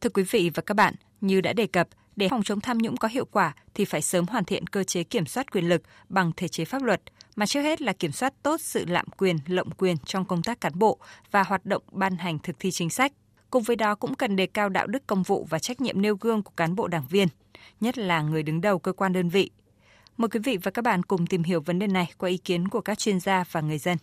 Thưa 0.00 0.10
quý 0.14 0.22
vị 0.22 0.50
và 0.54 0.62
các 0.66 0.74
bạn, 0.74 0.94
như 1.20 1.40
đã 1.40 1.52
đề 1.52 1.66
cập, 1.66 1.88
để 2.16 2.28
phòng 2.28 2.42
chống 2.42 2.60
tham 2.60 2.78
nhũng 2.78 2.96
có 2.96 3.08
hiệu 3.08 3.24
quả 3.24 3.54
thì 3.74 3.84
phải 3.84 4.02
sớm 4.02 4.26
hoàn 4.26 4.44
thiện 4.44 4.66
cơ 4.66 4.84
chế 4.84 5.04
kiểm 5.04 5.26
soát 5.26 5.52
quyền 5.52 5.68
lực 5.68 5.82
bằng 6.08 6.32
thể 6.36 6.48
chế 6.48 6.64
pháp 6.64 6.82
luật, 6.82 7.02
mà 7.36 7.46
trước 7.46 7.62
hết 7.62 7.82
là 7.82 7.92
kiểm 7.92 8.12
soát 8.12 8.34
tốt 8.42 8.60
sự 8.60 8.84
lạm 8.88 9.06
quyền, 9.16 9.36
lộng 9.46 9.70
quyền 9.70 9.96
trong 10.04 10.24
công 10.24 10.42
tác 10.42 10.60
cán 10.60 10.78
bộ 10.78 10.98
và 11.30 11.42
hoạt 11.42 11.66
động 11.66 11.82
ban 11.92 12.16
hành 12.16 12.38
thực 12.38 12.56
thi 12.58 12.70
chính 12.70 12.90
sách. 12.90 13.12
Cùng 13.50 13.62
với 13.62 13.76
đó 13.76 13.94
cũng 13.94 14.14
cần 14.14 14.36
đề 14.36 14.46
cao 14.46 14.68
đạo 14.68 14.86
đức 14.86 15.06
công 15.06 15.22
vụ 15.22 15.46
và 15.50 15.58
trách 15.58 15.80
nhiệm 15.80 16.02
nêu 16.02 16.16
gương 16.20 16.42
của 16.42 16.52
cán 16.56 16.74
bộ 16.74 16.88
đảng 16.88 17.06
viên, 17.06 17.28
nhất 17.80 17.98
là 17.98 18.22
người 18.22 18.42
đứng 18.42 18.60
đầu 18.60 18.78
cơ 18.78 18.92
quan 18.92 19.12
đơn 19.12 19.28
vị. 19.28 19.50
Mời 20.16 20.28
quý 20.28 20.40
vị 20.44 20.58
và 20.62 20.70
các 20.70 20.82
bạn 20.82 21.02
cùng 21.02 21.26
tìm 21.26 21.42
hiểu 21.42 21.60
vấn 21.60 21.78
đề 21.78 21.86
này 21.86 22.10
qua 22.18 22.28
ý 22.30 22.36
kiến 22.36 22.68
của 22.68 22.80
các 22.80 22.98
chuyên 22.98 23.20
gia 23.20 23.44
và 23.50 23.60
người 23.60 23.78
dân. 23.78 23.98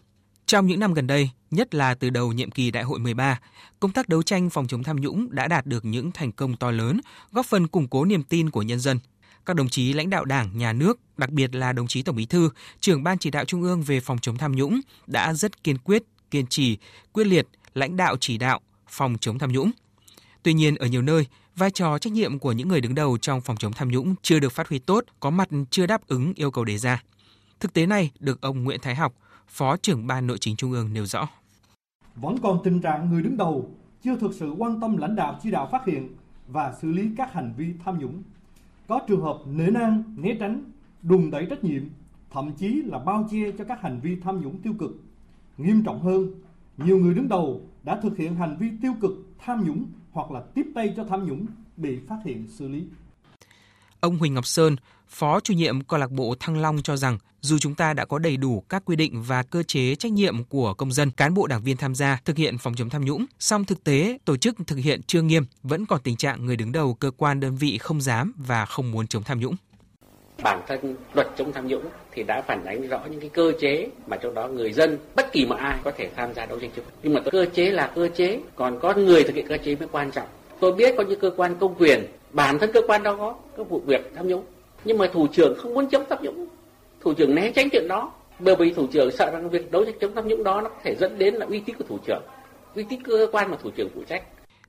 Trong 0.46 0.68
những 0.68 0.80
năm 0.80 0.94
gần 0.94 1.08
đây, 1.08 1.30
nhất 1.52 1.76
là 1.76 1.94
từ 1.94 2.10
đầu 2.10 2.34
nhiệm 2.34 2.52
kỳ 2.52 2.72
đại 2.72 2.84
hội 2.84 3.00
13, 3.00 3.40
công 3.80 3.92
tác 3.92 4.10
đấu 4.10 4.24
tranh 4.24 4.50
phòng 4.50 4.68
chống 4.68 4.84
tham 4.84 5.02
nhũng 5.02 5.28
đã 5.32 5.48
đạt 5.48 5.66
được 5.66 5.86
những 5.86 6.12
thành 6.12 6.32
công 6.32 6.56
to 6.56 6.72
lớn, 6.72 7.00
góp 7.32 7.46
phần 7.46 7.68
củng 7.68 7.88
cố 7.88 8.06
niềm 8.06 8.24
tin 8.24 8.50
của 8.50 8.62
nhân 8.62 8.80
dân. 8.80 9.00
Các 9.46 9.56
đồng 9.56 9.70
chí 9.70 9.94
lãnh 9.94 10.10
đạo 10.10 10.26
Đảng, 10.26 10.58
Nhà 10.58 10.74
nước, 10.74 11.00
đặc 11.18 11.30
biệt 11.30 11.56
là 11.56 11.74
đồng 11.74 11.88
chí 11.88 12.02
Tổng 12.02 12.16
Bí 12.16 12.26
thư, 12.26 12.50
trưởng 12.80 13.04
Ban 13.04 13.18
chỉ 13.18 13.32
đạo 13.32 13.46
Trung 13.46 13.62
ương 13.62 13.82
về 13.82 14.00
phòng 14.00 14.18
chống 14.22 14.38
tham 14.38 14.56
nhũng 14.56 14.82
đã 15.08 15.34
rất 15.34 15.64
kiên 15.64 15.78
quyết, 15.78 16.04
kiên 16.32 16.48
trì, 16.48 16.78
quyết 17.14 17.28
liệt 17.28 17.48
lãnh 17.74 17.98
đạo 17.98 18.18
chỉ 18.20 18.38
đạo 18.38 18.60
phòng 18.94 19.18
chống 19.22 19.40
tham 19.40 19.52
nhũng. 19.52 19.72
Tuy 20.44 20.54
nhiên 20.54 20.76
ở 20.76 20.88
nhiều 20.88 21.02
nơi, 21.02 21.28
vai 21.56 21.72
trò 21.72 21.98
trách 21.98 22.14
nhiệm 22.14 22.40
của 22.40 22.52
những 22.52 22.68
người 22.68 22.82
đứng 22.82 22.96
đầu 22.96 23.18
trong 23.18 23.42
phòng 23.42 23.58
chống 23.58 23.74
tham 23.74 23.90
nhũng 23.90 24.16
chưa 24.22 24.40
được 24.40 24.52
phát 24.52 24.70
huy 24.70 24.80
tốt, 24.80 25.04
có 25.20 25.30
mặt 25.30 25.50
chưa 25.70 25.86
đáp 25.86 26.08
ứng 26.08 26.34
yêu 26.36 26.52
cầu 26.52 26.66
đề 26.66 26.78
ra. 26.78 27.04
Thực 27.60 27.74
tế 27.74 27.86
này 27.86 28.12
được 28.20 28.42
ông 28.42 28.64
Nguyễn 28.64 28.80
Thái 28.82 28.96
Học, 28.96 29.14
Phó 29.48 29.78
trưởng 29.78 30.08
Ban 30.08 30.28
Nội 30.28 30.38
chính 30.38 30.56
Trung 30.56 30.72
ương 30.72 30.94
nêu 30.94 31.06
rõ. 31.06 31.28
Vẫn 32.16 32.38
còn 32.38 32.60
tình 32.64 32.82
trạng 32.82 33.10
người 33.10 33.22
đứng 33.22 33.38
đầu 33.38 33.72
chưa 34.04 34.16
thực 34.16 34.34
sự 34.34 34.56
quan 34.58 34.80
tâm 34.80 34.98
lãnh 34.98 35.16
đạo 35.16 35.40
chỉ 35.44 35.52
đạo 35.52 35.70
phát 35.72 35.86
hiện 35.86 36.16
và 36.48 36.74
xử 36.82 36.92
lý 36.92 37.10
các 37.18 37.34
hành 37.34 37.54
vi 37.58 37.74
tham 37.86 38.00
nhũng. 38.00 38.24
Có 38.88 39.02
trường 39.08 39.22
hợp 39.22 39.38
nể 39.46 39.70
nang, 39.72 40.04
né 40.18 40.36
tránh, 40.40 40.72
đùn 41.02 41.32
đẩy 41.32 41.46
trách 41.50 41.64
nhiệm, 41.64 41.84
thậm 42.32 42.52
chí 42.60 42.82
là 42.86 43.00
bao 43.00 43.28
che 43.32 43.52
cho 43.58 43.64
các 43.64 43.82
hành 43.82 44.00
vi 44.04 44.18
tham 44.24 44.42
nhũng 44.42 44.62
tiêu 44.62 44.74
cực. 44.80 44.92
Nghiêm 45.58 45.84
trọng 45.84 46.02
hơn, 46.02 46.42
nhiều 46.78 46.98
người 46.98 47.14
đứng 47.14 47.30
đầu 47.30 47.62
đã 47.84 48.00
thực 48.04 48.18
hiện 48.18 48.36
hành 48.36 48.58
vi 48.60 48.68
tiêu 48.82 48.94
cực 49.02 49.12
tham 49.40 49.66
nhũng 49.68 49.86
hoặc 50.12 50.32
là 50.32 50.42
tiếp 50.56 50.66
tay 50.76 50.94
cho 50.98 51.04
tham 51.04 51.28
nhũng 51.28 51.46
bị 51.78 51.98
phát 52.08 52.20
hiện 52.26 52.48
xử 52.50 52.68
lý. 52.68 52.84
Ông 54.00 54.18
Huỳnh 54.18 54.34
Ngọc 54.34 54.46
Sơn, 54.46 54.76
Phó 55.14 55.40
chủ 55.40 55.54
nhiệm 55.54 55.82
câu 55.82 56.00
lạc 56.00 56.12
bộ 56.12 56.36
Thăng 56.40 56.58
Long 56.58 56.82
cho 56.82 56.98
rằng 56.98 57.18
dù 57.42 57.58
chúng 57.58 57.76
ta 57.76 57.94
đã 57.94 58.06
có 58.06 58.20
đầy 58.20 58.38
đủ 58.38 58.64
các 58.70 58.86
quy 58.86 58.96
định 58.96 59.24
và 59.24 59.44
cơ 59.44 59.64
chế 59.64 59.96
trách 59.96 60.12
nhiệm 60.12 60.44
của 60.44 60.74
công 60.74 60.92
dân, 60.92 61.12
cán 61.12 61.34
bộ 61.34 61.48
đảng 61.48 61.64
viên 61.64 61.78
tham 61.78 61.96
gia 61.96 62.20
thực 62.26 62.38
hiện 62.38 62.58
phòng 62.58 62.76
chống 62.76 62.90
tham 62.90 63.06
nhũng, 63.06 63.26
song 63.40 63.66
thực 63.66 63.84
tế 63.84 64.18
tổ 64.26 64.38
chức 64.38 64.56
thực 64.68 64.76
hiện 64.76 65.02
chưa 65.08 65.22
nghiêm, 65.22 65.46
vẫn 65.64 65.86
còn 65.86 66.02
tình 66.04 66.16
trạng 66.16 66.46
người 66.46 66.56
đứng 66.56 66.72
đầu 66.72 66.94
cơ 66.94 67.12
quan 67.18 67.40
đơn 67.40 67.56
vị 67.56 67.78
không 67.78 68.02
dám 68.02 68.34
và 68.38 68.66
không 68.66 68.92
muốn 68.92 69.08
chống 69.08 69.24
tham 69.24 69.40
nhũng. 69.40 69.56
Bản 70.44 70.62
thân 70.68 70.96
luật 71.14 71.28
chống 71.38 71.54
tham 71.54 71.68
nhũng 71.68 71.84
thì 72.12 72.24
đã 72.24 72.42
phản 72.42 72.66
ánh 72.66 72.88
rõ 72.88 73.00
những 73.10 73.20
cái 73.20 73.30
cơ 73.30 73.52
chế 73.60 73.88
mà 74.08 74.18
trong 74.18 74.34
đó 74.34 74.48
người 74.48 74.74
dân 74.74 74.98
bất 75.16 75.32
kỳ 75.32 75.46
một 75.46 75.56
ai 75.56 75.78
có 75.84 75.92
thể 75.98 76.10
tham 76.16 76.34
gia 76.34 76.46
đấu 76.46 76.60
tranh 76.60 76.72
chống. 76.76 76.86
Nhưng 77.04 77.14
mà 77.14 77.22
cơ 77.32 77.46
chế 77.54 77.70
là 77.70 77.92
cơ 77.96 78.10
chế, 78.16 78.40
còn 78.56 78.80
con 78.80 79.06
người 79.06 79.24
thực 79.24 79.36
hiện 79.36 79.48
cơ 79.48 79.58
chế 79.58 79.76
mới 79.76 79.88
quan 79.92 80.12
trọng. 80.12 80.28
Tôi 80.60 80.74
biết 80.74 80.94
có 80.98 81.04
những 81.04 81.20
cơ 81.20 81.32
quan 81.38 81.56
công 81.60 81.76
quyền, 81.76 82.08
bản 82.34 82.60
thân 82.60 82.72
cơ 82.74 82.82
quan 82.88 83.04
đó 83.04 83.16
có 83.16 83.36
các 83.58 83.70
vụ 83.70 83.82
việc 83.86 84.12
tham 84.16 84.28
nhũng 84.28 84.44
nhưng 84.86 84.98
mà 84.98 85.10
thủ 85.14 85.28
trưởng 85.28 85.58
không 85.58 85.74
muốn 85.74 85.90
chống 85.90 86.06
tham 86.10 86.20
nhũng 86.22 86.48
thủ 87.02 87.14
trưởng 87.14 87.36
né 87.36 87.52
tránh 87.56 87.70
chuyện 87.72 87.88
đó 87.88 88.12
bởi 88.40 88.56
vì 88.56 88.74
thủ 88.74 88.88
trưởng 88.88 89.12
sợ 89.12 89.32
rằng 89.34 89.50
việc 89.50 89.72
đấu 89.72 89.86
tranh 89.86 89.96
chống 90.02 90.16
tham 90.16 90.28
nhũng 90.28 90.44
đó 90.44 90.62
nó 90.62 90.70
có 90.70 90.76
thể 90.84 90.96
dẫn 91.00 91.18
đến 91.18 91.34
là 91.34 91.46
uy 91.46 91.60
tín 91.60 91.76
của 91.78 91.86
thủ 91.90 91.98
trưởng 92.08 92.24
uy 92.76 92.84
tín 92.90 93.04
cơ 93.04 93.28
quan 93.32 93.52
mà 93.52 93.58
thủ 93.64 93.70
trưởng 93.70 93.90
phụ 93.96 94.04
trách 94.10 94.24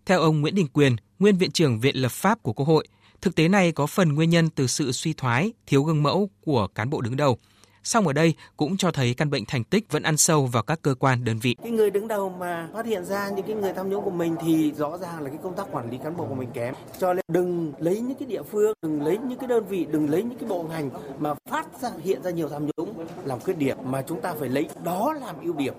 theo 0.07 0.21
ông 0.21 0.41
Nguyễn 0.41 0.55
Đình 0.55 0.67
Quyền, 0.73 0.97
nguyên 1.19 1.37
viện 1.37 1.51
trưởng 1.51 1.81
Viện 1.81 1.97
Lập 1.97 2.13
pháp 2.13 2.43
của 2.43 2.53
Quốc 2.53 2.67
hội, 2.67 2.87
thực 3.25 3.35
tế 3.35 3.49
này 3.49 3.73
có 3.73 3.87
phần 3.87 4.15
nguyên 4.15 4.31
nhân 4.31 4.49
từ 4.51 4.67
sự 4.67 4.93
suy 4.93 5.13
thoái, 5.13 5.53
thiếu 5.67 5.83
gương 5.83 6.03
mẫu 6.03 6.31
của 6.45 6.69
cán 6.75 6.91
bộ 6.91 7.01
đứng 7.01 7.17
đầu, 7.17 7.39
Song 7.83 8.07
ở 8.07 8.13
đây 8.13 8.35
cũng 8.57 8.77
cho 8.77 8.91
thấy 8.91 9.15
căn 9.15 9.31
bệnh 9.31 9.45
thành 9.49 9.65
tích 9.65 9.93
vẫn 9.93 10.03
ăn 10.03 10.17
sâu 10.17 10.47
vào 10.47 10.63
các 10.63 10.83
cơ 10.83 10.95
quan 10.95 11.25
đơn 11.25 11.39
vị. 11.39 11.57
Cái 11.63 11.71
người 11.71 11.91
đứng 11.91 12.09
đầu 12.09 12.31
mà 12.31 12.69
phát 12.75 12.87
hiện 12.87 13.05
ra 13.05 13.29
những 13.29 13.47
cái 13.47 13.57
người 13.57 13.73
tham 13.73 13.91
nhũng 13.91 14.05
của 14.05 14.11
mình 14.11 14.37
thì 14.41 14.73
rõ 14.73 14.99
ràng 14.99 15.23
là 15.23 15.29
cái 15.29 15.39
công 15.43 15.57
tác 15.57 15.67
quản 15.73 15.91
lý 15.91 15.99
cán 16.05 16.17
bộ 16.17 16.27
của 16.27 16.35
mình 16.35 16.49
kém. 16.55 16.75
Cho 16.99 17.15
nên 17.15 17.25
đừng 17.29 17.73
lấy 17.79 18.01
những 18.01 18.19
cái 18.19 18.29
địa 18.29 18.43
phương, 18.43 18.73
đừng 18.83 19.03
lấy 19.03 19.19
những 19.19 19.39
cái 19.39 19.49
đơn 19.49 19.67
vị, 19.69 19.87
đừng 19.91 20.11
lấy 20.11 20.23
những 20.23 20.39
cái 20.39 20.49
bộ 20.49 20.63
ngành 20.63 20.91
mà 21.19 21.35
phát 21.51 21.67
ra 21.81 21.91
hiện 22.03 22.23
ra 22.23 22.31
nhiều 22.31 22.49
tham 22.49 22.67
nhũng 22.77 23.07
làm 23.25 23.41
khuyết 23.41 23.59
điểm 23.59 23.77
mà 23.85 24.03
chúng 24.03 24.21
ta 24.21 24.35
phải 24.41 24.49
lấy 24.49 24.69
đó 24.85 25.13
làm 25.21 25.37
ưu 25.43 25.53
điểm 25.53 25.75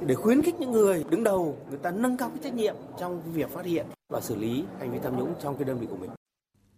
để 0.00 0.14
khuyến 0.14 0.42
khích 0.42 0.54
những 0.60 0.72
người 0.72 1.04
đứng 1.10 1.24
đầu 1.24 1.58
người 1.68 1.78
ta 1.78 1.90
nâng 1.90 2.16
cao 2.16 2.28
cái 2.28 2.38
trách 2.44 2.54
nhiệm 2.54 2.74
trong 3.00 3.22
việc 3.32 3.50
phát 3.50 3.64
hiện 3.64 3.86
và 4.08 4.20
xử 4.20 4.36
lý 4.36 4.64
hành 4.80 4.92
vi 4.92 4.98
tham 5.04 5.18
nhũng 5.18 5.34
trong 5.42 5.56
cái 5.56 5.64
đơn 5.64 5.78
vị 5.78 5.86
của 5.90 5.96
mình. 5.96 6.10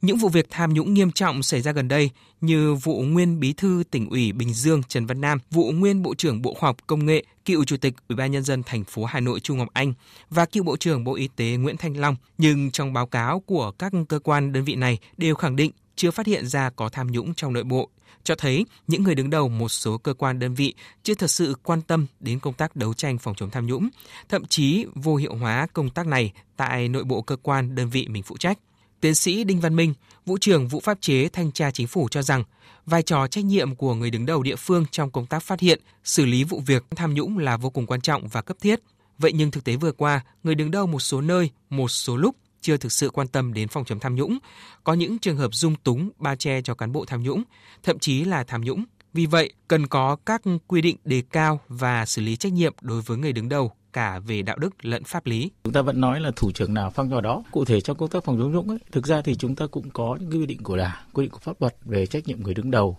Những 0.02 0.16
vụ 0.16 0.28
việc 0.28 0.46
tham 0.50 0.74
nhũng 0.74 0.94
nghiêm 0.94 1.12
trọng 1.12 1.42
xảy 1.42 1.62
ra 1.62 1.72
gần 1.72 1.88
đây 1.88 2.10
như 2.40 2.74
vụ 2.74 3.02
nguyên 3.02 3.40
bí 3.40 3.52
thư 3.52 3.82
tỉnh 3.90 4.10
ủy 4.10 4.32
Bình 4.32 4.54
Dương 4.54 4.82
Trần 4.82 5.06
Văn 5.06 5.20
Nam, 5.20 5.38
vụ 5.50 5.70
nguyên 5.70 6.02
Bộ 6.02 6.14
trưởng 6.14 6.42
Bộ 6.42 6.54
Khoa 6.54 6.68
học 6.68 6.76
Công 6.86 7.06
nghệ, 7.06 7.24
cựu 7.44 7.64
Chủ 7.64 7.76
tịch 7.76 7.94
Ủy 8.08 8.16
ban 8.16 8.32
nhân 8.32 8.42
dân 8.42 8.62
thành 8.62 8.84
phố 8.84 9.04
Hà 9.04 9.20
Nội 9.20 9.40
Trung 9.40 9.58
Ngọc 9.58 9.68
Anh 9.72 9.94
và 10.30 10.46
cựu 10.46 10.64
Bộ 10.64 10.76
trưởng 10.76 11.04
Bộ 11.04 11.14
Y 11.14 11.28
tế 11.36 11.56
Nguyễn 11.56 11.76
Thanh 11.76 11.96
Long, 11.96 12.16
nhưng 12.38 12.70
trong 12.70 12.92
báo 12.92 13.06
cáo 13.06 13.40
của 13.40 13.70
các 13.70 13.92
cơ 14.08 14.18
quan 14.18 14.52
đơn 14.52 14.64
vị 14.64 14.74
này 14.74 14.98
đều 15.16 15.34
khẳng 15.34 15.56
định 15.56 15.70
chưa 15.96 16.10
phát 16.10 16.26
hiện 16.26 16.46
ra 16.46 16.70
có 16.70 16.88
tham 16.88 17.12
nhũng 17.12 17.34
trong 17.34 17.52
nội 17.52 17.64
bộ, 17.64 17.88
cho 18.24 18.34
thấy 18.34 18.66
những 18.86 19.02
người 19.02 19.14
đứng 19.14 19.30
đầu 19.30 19.48
một 19.48 19.68
số 19.68 19.98
cơ 19.98 20.14
quan 20.14 20.38
đơn 20.38 20.54
vị 20.54 20.74
chưa 21.02 21.14
thật 21.14 21.30
sự 21.30 21.54
quan 21.62 21.82
tâm 21.82 22.06
đến 22.20 22.38
công 22.40 22.54
tác 22.54 22.76
đấu 22.76 22.94
tranh 22.94 23.18
phòng 23.18 23.34
chống 23.34 23.50
tham 23.50 23.66
nhũng, 23.66 23.88
thậm 24.28 24.46
chí 24.46 24.86
vô 24.94 25.16
hiệu 25.16 25.34
hóa 25.34 25.66
công 25.72 25.90
tác 25.90 26.06
này 26.06 26.32
tại 26.56 26.88
nội 26.88 27.04
bộ 27.04 27.22
cơ 27.22 27.36
quan 27.36 27.74
đơn 27.74 27.90
vị 27.90 28.06
mình 28.08 28.22
phụ 28.22 28.36
trách. 28.36 28.58
Tiến 29.00 29.14
sĩ 29.14 29.44
Đinh 29.44 29.60
Văn 29.60 29.76
Minh, 29.76 29.94
vụ 30.26 30.38
trưởng 30.38 30.68
vụ 30.68 30.80
pháp 30.80 31.00
chế 31.00 31.28
thanh 31.28 31.52
tra 31.52 31.70
chính 31.70 31.86
phủ 31.86 32.08
cho 32.10 32.22
rằng 32.22 32.44
vai 32.86 33.02
trò 33.02 33.26
trách 33.26 33.44
nhiệm 33.44 33.74
của 33.74 33.94
người 33.94 34.10
đứng 34.10 34.26
đầu 34.26 34.42
địa 34.42 34.56
phương 34.56 34.84
trong 34.90 35.10
công 35.10 35.26
tác 35.26 35.42
phát 35.42 35.60
hiện, 35.60 35.80
xử 36.04 36.26
lý 36.26 36.44
vụ 36.44 36.62
việc 36.66 36.84
tham 36.96 37.14
nhũng 37.14 37.38
là 37.38 37.56
vô 37.56 37.70
cùng 37.70 37.86
quan 37.86 38.00
trọng 38.00 38.28
và 38.28 38.42
cấp 38.42 38.56
thiết. 38.60 38.80
Vậy 39.18 39.32
nhưng 39.32 39.50
thực 39.50 39.64
tế 39.64 39.76
vừa 39.76 39.92
qua, 39.92 40.20
người 40.42 40.54
đứng 40.54 40.70
đầu 40.70 40.86
một 40.86 41.00
số 41.00 41.20
nơi, 41.20 41.50
một 41.70 41.88
số 41.88 42.16
lúc 42.16 42.36
chưa 42.60 42.76
thực 42.76 42.92
sự 42.92 43.10
quan 43.10 43.28
tâm 43.28 43.52
đến 43.52 43.68
phòng 43.68 43.84
chống 43.84 44.00
tham 44.00 44.14
nhũng, 44.14 44.38
có 44.84 44.94
những 44.94 45.18
trường 45.18 45.36
hợp 45.36 45.54
dung 45.54 45.74
túng 45.76 46.10
ba 46.18 46.36
che 46.36 46.62
cho 46.62 46.74
cán 46.74 46.92
bộ 46.92 47.04
tham 47.04 47.22
nhũng, 47.22 47.42
thậm 47.82 47.98
chí 47.98 48.24
là 48.24 48.44
tham 48.44 48.64
nhũng. 48.64 48.84
Vì 49.12 49.26
vậy, 49.26 49.52
cần 49.68 49.86
có 49.86 50.16
các 50.26 50.42
quy 50.66 50.80
định 50.80 50.96
đề 51.04 51.22
cao 51.32 51.60
và 51.68 52.06
xử 52.06 52.22
lý 52.22 52.36
trách 52.36 52.52
nhiệm 52.52 52.74
đối 52.80 53.02
với 53.02 53.18
người 53.18 53.32
đứng 53.32 53.48
đầu 53.48 53.72
cả 53.98 54.18
về 54.18 54.42
đạo 54.42 54.56
đức 54.56 54.84
lẫn 54.84 55.04
pháp 55.04 55.26
lý. 55.26 55.50
Chúng 55.64 55.72
ta 55.72 55.82
vẫn 55.82 56.00
nói 56.00 56.20
là 56.20 56.30
thủ 56.36 56.52
trưởng 56.52 56.74
nào 56.74 56.90
phong 56.90 57.10
trào 57.10 57.20
đó. 57.20 57.42
Cụ 57.50 57.64
thể 57.64 57.80
trong 57.80 57.96
công 57.96 58.08
tác 58.08 58.24
phòng 58.24 58.38
chống 58.38 58.52
nhũng 58.52 58.68
ấy, 58.68 58.78
thực 58.92 59.06
ra 59.06 59.22
thì 59.22 59.34
chúng 59.34 59.54
ta 59.54 59.66
cũng 59.66 59.90
có 59.90 60.18
những 60.20 60.30
quy 60.30 60.46
định 60.46 60.62
của 60.62 60.76
Đảng, 60.76 60.96
quy 61.12 61.24
định 61.24 61.30
của 61.30 61.38
pháp 61.38 61.60
luật 61.60 61.76
về 61.84 62.06
trách 62.06 62.26
nhiệm 62.26 62.42
người 62.42 62.54
đứng 62.54 62.70
đầu 62.70 62.98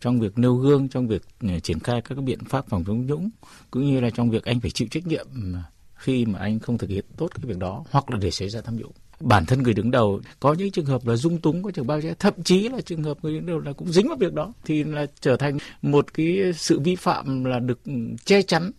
trong 0.00 0.20
việc 0.20 0.38
nêu 0.38 0.54
gương, 0.54 0.88
trong 0.88 1.08
việc 1.08 1.22
ừ, 1.40 1.48
triển 1.62 1.80
khai 1.80 2.00
các 2.00 2.18
biện 2.18 2.44
pháp 2.44 2.68
phòng 2.68 2.84
chống 2.86 3.06
nhũng, 3.06 3.30
cũng 3.70 3.84
như 3.84 4.00
là 4.00 4.10
trong 4.10 4.30
việc 4.30 4.44
anh 4.44 4.60
phải 4.60 4.70
chịu 4.70 4.88
trách 4.90 5.06
nhiệm 5.06 5.26
ừ, 5.34 5.58
khi 5.94 6.26
mà 6.26 6.38
anh 6.38 6.58
không 6.58 6.78
thực 6.78 6.90
hiện 6.90 7.04
tốt 7.16 7.28
cái 7.34 7.44
việc 7.46 7.58
đó 7.58 7.84
hoặc 7.90 8.10
là 8.10 8.18
để 8.20 8.30
xảy 8.30 8.48
ra 8.48 8.60
tham 8.60 8.76
nhũng 8.76 8.92
bản 9.20 9.46
thân 9.46 9.62
người 9.62 9.74
đứng 9.74 9.90
đầu 9.90 10.20
có 10.40 10.52
những 10.52 10.70
trường 10.70 10.84
hợp 10.84 11.06
là 11.06 11.16
dung 11.16 11.40
túng 11.40 11.62
có 11.62 11.70
trường 11.70 11.86
bao 11.86 12.00
che 12.00 12.14
thậm 12.18 12.34
chí 12.44 12.68
là 12.68 12.80
trường 12.80 13.02
hợp 13.02 13.18
người 13.22 13.32
đứng 13.32 13.46
đầu 13.46 13.58
là 13.58 13.72
cũng 13.72 13.92
dính 13.92 14.08
vào 14.08 14.16
việc 14.16 14.34
đó 14.34 14.52
thì 14.64 14.84
là 14.84 15.06
trở 15.20 15.36
thành 15.36 15.58
một 15.82 16.14
cái 16.14 16.38
sự 16.54 16.80
vi 16.80 16.96
phạm 16.96 17.44
là 17.44 17.58
được 17.58 17.84
ừ, 17.84 17.92
che 18.24 18.42
chắn 18.42 18.72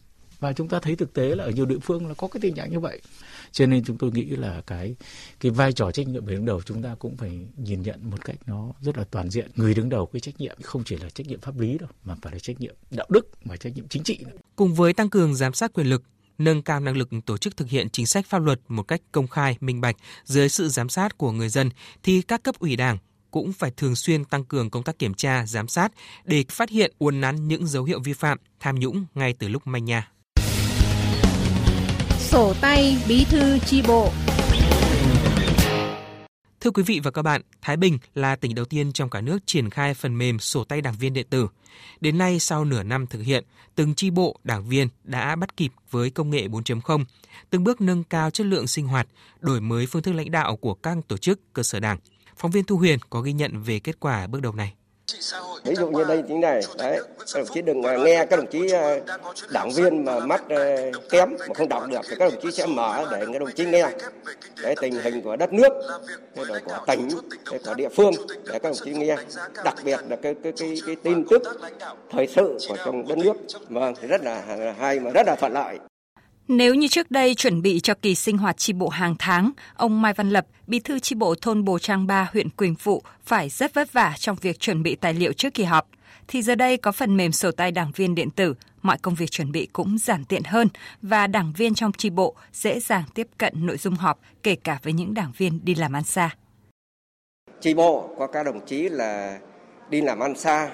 và 0.46 0.54
chúng 0.54 0.68
ta 0.68 0.80
thấy 0.80 0.96
thực 0.96 1.14
tế 1.14 1.36
là 1.36 1.44
ở 1.44 1.50
nhiều 1.50 1.66
địa 1.66 1.80
phương 1.82 2.08
là 2.08 2.14
có 2.14 2.28
cái 2.28 2.42
tình 2.42 2.56
trạng 2.56 2.72
như 2.72 2.80
vậy 2.80 3.02
cho 3.52 3.66
nên 3.66 3.84
chúng 3.84 3.98
tôi 3.98 4.12
nghĩ 4.12 4.26
là 4.26 4.62
cái 4.68 4.96
cái 5.40 5.52
vai 5.52 5.74
trò 5.74 5.92
trách 5.92 6.08
nhiệm 6.08 6.26
người 6.26 6.36
đứng 6.36 6.46
đầu 6.46 6.62
chúng 6.62 6.84
ta 6.84 6.96
cũng 7.00 7.18
phải 7.18 7.40
nhìn 7.58 7.82
nhận 7.82 8.10
một 8.10 8.26
cách 8.26 8.36
nó 8.46 8.74
rất 8.82 8.98
là 8.98 9.04
toàn 9.12 9.30
diện 9.30 9.52
người 9.56 9.74
đứng 9.74 9.90
đầu 9.90 10.06
cái 10.06 10.20
trách 10.20 10.42
nhiệm 10.42 10.58
không 10.62 10.84
chỉ 10.84 10.98
là 10.98 11.10
trách 11.10 11.28
nhiệm 11.28 11.40
pháp 11.40 11.60
lý 11.60 11.78
đâu 11.78 11.90
mà 12.04 12.16
phải 12.22 12.34
là 12.34 12.40
trách 12.40 12.60
nhiệm 12.60 12.76
đạo 12.92 13.06
đức 13.10 13.30
và 13.46 13.58
trách 13.58 13.76
nhiệm 13.76 13.88
chính 13.88 14.04
trị 14.04 14.18
nữa. 14.26 14.38
cùng 14.56 14.74
với 14.74 14.94
tăng 14.94 15.10
cường 15.10 15.36
giám 15.36 15.54
sát 15.54 15.74
quyền 15.74 15.88
lực 15.88 16.04
nâng 16.38 16.62
cao 16.62 16.80
năng 16.80 16.98
lực 16.98 17.10
tổ 17.26 17.38
chức 17.38 17.58
thực 17.58 17.70
hiện 17.70 17.90
chính 17.90 18.08
sách 18.08 18.26
pháp 18.26 18.40
luật 18.40 18.60
một 18.68 18.84
cách 18.84 19.02
công 19.12 19.28
khai, 19.28 19.58
minh 19.60 19.82
bạch 19.82 19.96
dưới 20.26 20.50
sự 20.50 20.70
giám 20.70 20.90
sát 20.90 21.18
của 21.18 21.32
người 21.32 21.50
dân 21.50 21.70
thì 22.04 22.22
các 22.22 22.44
cấp 22.44 22.56
ủy 22.60 22.76
Đảng 22.76 22.98
cũng 23.32 23.54
phải 23.54 23.72
thường 23.78 23.96
xuyên 23.96 24.26
tăng 24.26 24.46
cường 24.46 24.70
công 24.70 24.84
tác 24.84 25.00
kiểm 25.00 25.14
tra, 25.14 25.46
giám 25.46 25.68
sát 25.68 25.92
để 26.26 26.44
phát 26.50 26.70
hiện 26.70 26.94
uốn 26.98 27.22
nắn 27.22 27.48
những 27.48 27.68
dấu 27.68 27.84
hiệu 27.84 28.00
vi 28.00 28.14
phạm, 28.14 28.38
tham 28.60 28.80
nhũng 28.80 29.06
ngay 29.16 29.34
từ 29.40 29.48
lúc 29.48 29.68
manh 29.68 29.86
nha. 29.86 30.15
Sổ 32.36 32.54
tay 32.62 32.98
bí 33.08 33.26
thư 33.26 33.60
chi 33.60 33.82
bộ 33.88 34.10
Thưa 36.60 36.72
quý 36.72 36.84
vị 36.84 37.00
và 37.04 37.12
các 37.12 37.22
bạn, 37.22 37.42
Thái 37.62 37.78
Bình 37.78 37.98
là 38.14 38.36
tỉnh 38.36 38.56
đầu 38.56 38.66
tiên 38.66 38.92
trong 38.92 39.10
cả 39.10 39.22
nước 39.22 39.38
triển 39.46 39.70
khai 39.70 39.94
phần 39.94 40.18
mềm 40.18 40.40
sổ 40.40 40.64
tay 40.64 40.82
đảng 40.82 40.94
viên 41.00 41.14
điện 41.14 41.28
tử. 41.30 41.48
Đến 42.02 42.18
nay, 42.18 42.40
sau 42.40 42.66
nửa 42.66 42.84
năm 42.84 43.08
thực 43.08 43.22
hiện, 43.22 43.44
từng 43.76 43.96
chi 43.96 44.10
bộ 44.10 44.40
đảng 44.44 44.70
viên 44.70 44.88
đã 45.04 45.36
bắt 45.36 45.58
kịp 45.58 45.72
với 45.92 46.10
công 46.10 46.30
nghệ 46.30 46.48
4.0, 46.48 47.06
từng 47.50 47.64
bước 47.64 47.82
nâng 47.82 48.04
cao 48.04 48.30
chất 48.30 48.48
lượng 48.48 48.68
sinh 48.68 48.88
hoạt, 48.88 49.08
đổi 49.40 49.62
mới 49.62 49.86
phương 49.86 50.02
thức 50.02 50.12
lãnh 50.12 50.32
đạo 50.32 50.56
của 50.56 50.74
các 50.74 50.98
tổ 51.08 51.18
chức 51.18 51.40
cơ 51.54 51.64
sở 51.64 51.80
đảng. 51.80 51.98
Phóng 52.38 52.52
viên 52.52 52.64
Thu 52.64 52.78
Huyền 52.78 53.00
có 53.10 53.22
ghi 53.22 53.34
nhận 53.34 53.62
về 53.62 53.80
kết 53.80 54.00
quả 54.00 54.28
bước 54.28 54.42
đầu 54.42 54.54
này. 54.54 54.74
Ví 55.64 55.76
dụ 55.76 55.88
như 55.88 56.04
đây 56.04 56.24
như 56.28 56.36
này, 56.36 56.62
đấy, 56.78 57.00
các 57.18 57.40
đồng 57.40 57.48
chí 57.54 57.62
đừng 57.62 57.82
nghe 57.82 58.26
các 58.26 58.36
đồng 58.36 58.48
chí 58.48 58.72
à, 58.72 59.00
đảng 59.50 59.70
viên 59.72 60.06
mà 60.06 60.20
mắt 60.20 60.50
à, 60.50 60.76
kém 61.10 61.30
mà 61.40 61.54
không 61.56 61.70
đọc 61.70 61.84
được 61.90 62.02
thì 62.10 62.16
các 62.20 62.32
đồng 62.32 62.42
chí 62.42 62.52
sẽ 62.52 62.66
mở 62.66 63.08
để 63.12 63.26
các 63.34 63.40
đồng 63.40 63.52
chí 63.52 63.66
nghe 63.66 63.90
cái 64.64 64.76
tình 64.82 64.94
hình 64.94 65.22
của 65.22 65.36
đất 65.36 65.54
nước, 65.54 65.74
rồi 66.36 66.60
của 66.66 66.78
tỉnh, 66.88 67.08
của 67.66 67.74
địa 67.74 67.90
phương 67.90 68.14
để 68.28 68.60
các 68.60 68.64
đồng 68.64 68.78
chí 68.84 68.92
nghe. 68.92 69.16
Đặc 69.64 69.76
biệt 69.84 70.00
là 70.10 70.16
cái 70.16 70.36
cái 70.44 70.54
cái, 70.58 70.76
cái 70.86 70.96
tin 70.96 71.26
tức 71.30 71.44
thời 72.12 72.28
sự 72.28 72.58
của 72.70 72.78
trong 72.86 73.08
đất 73.08 73.18
nước, 73.18 73.34
vâng 73.70 73.94
rất 74.02 74.22
là 74.24 74.74
hay 74.80 75.00
mà 75.00 75.12
rất 75.12 75.28
là 75.28 75.36
thuận 75.36 75.54
lợi. 75.54 75.78
Nếu 76.48 76.76
như 76.76 76.88
trước 76.88 77.12
đây 77.12 77.36
chuẩn 77.36 77.62
bị 77.62 77.80
cho 77.80 77.94
kỳ 78.02 78.16
sinh 78.16 78.38
hoạt 78.38 78.58
tri 78.58 78.74
bộ 78.74 78.90
hàng 78.90 79.16
tháng, 79.20 79.52
ông 79.76 80.02
Mai 80.02 80.14
Văn 80.14 80.30
Lập, 80.30 80.48
bí 80.68 80.80
thư 80.80 81.00
tri 81.00 81.16
bộ 81.16 81.36
thôn 81.42 81.66
Bồ 81.66 81.80
Trang 81.80 82.08
Ba, 82.08 82.30
huyện 82.34 82.50
Quỳnh 82.50 82.76
Phụ 82.76 83.02
phải 83.24 83.50
rất 83.50 83.74
vất 83.74 83.94
vả 83.94 84.16
trong 84.20 84.38
việc 84.42 84.60
chuẩn 84.60 84.84
bị 84.84 84.96
tài 84.96 85.14
liệu 85.14 85.34
trước 85.34 85.54
kỳ 85.54 85.64
họp, 85.64 85.88
thì 86.28 86.42
giờ 86.42 86.56
đây 86.56 86.78
có 86.78 86.92
phần 86.92 87.18
mềm 87.18 87.32
sổ 87.32 87.52
tay 87.52 87.72
đảng 87.72 87.92
viên 87.96 88.16
điện 88.16 88.30
tử, 88.30 88.54
mọi 88.82 88.98
công 88.98 89.16
việc 89.16 89.32
chuẩn 89.32 89.52
bị 89.52 89.68
cũng 89.74 89.98
giản 89.98 90.26
tiện 90.26 90.44
hơn 90.44 90.68
và 91.02 91.28
đảng 91.28 91.54
viên 91.58 91.74
trong 91.74 91.92
tri 91.92 92.10
bộ 92.10 92.36
dễ 92.54 92.80
dàng 92.80 93.04
tiếp 93.14 93.28
cận 93.38 93.54
nội 93.66 93.78
dung 93.78 93.96
họp, 93.96 94.20
kể 94.44 94.56
cả 94.56 94.80
với 94.84 94.94
những 94.94 95.14
đảng 95.14 95.32
viên 95.38 95.66
đi 95.66 95.76
làm 95.76 95.94
ăn 95.94 96.04
xa. 96.04 96.30
Tri 97.62 97.74
bộ 97.74 98.16
có 98.18 98.28
các 98.28 98.44
đồng 98.44 98.66
chí 98.66 98.90
là 98.90 99.40
đi 99.90 100.02
làm 100.02 100.20
ăn 100.20 100.36
xa 100.36 100.70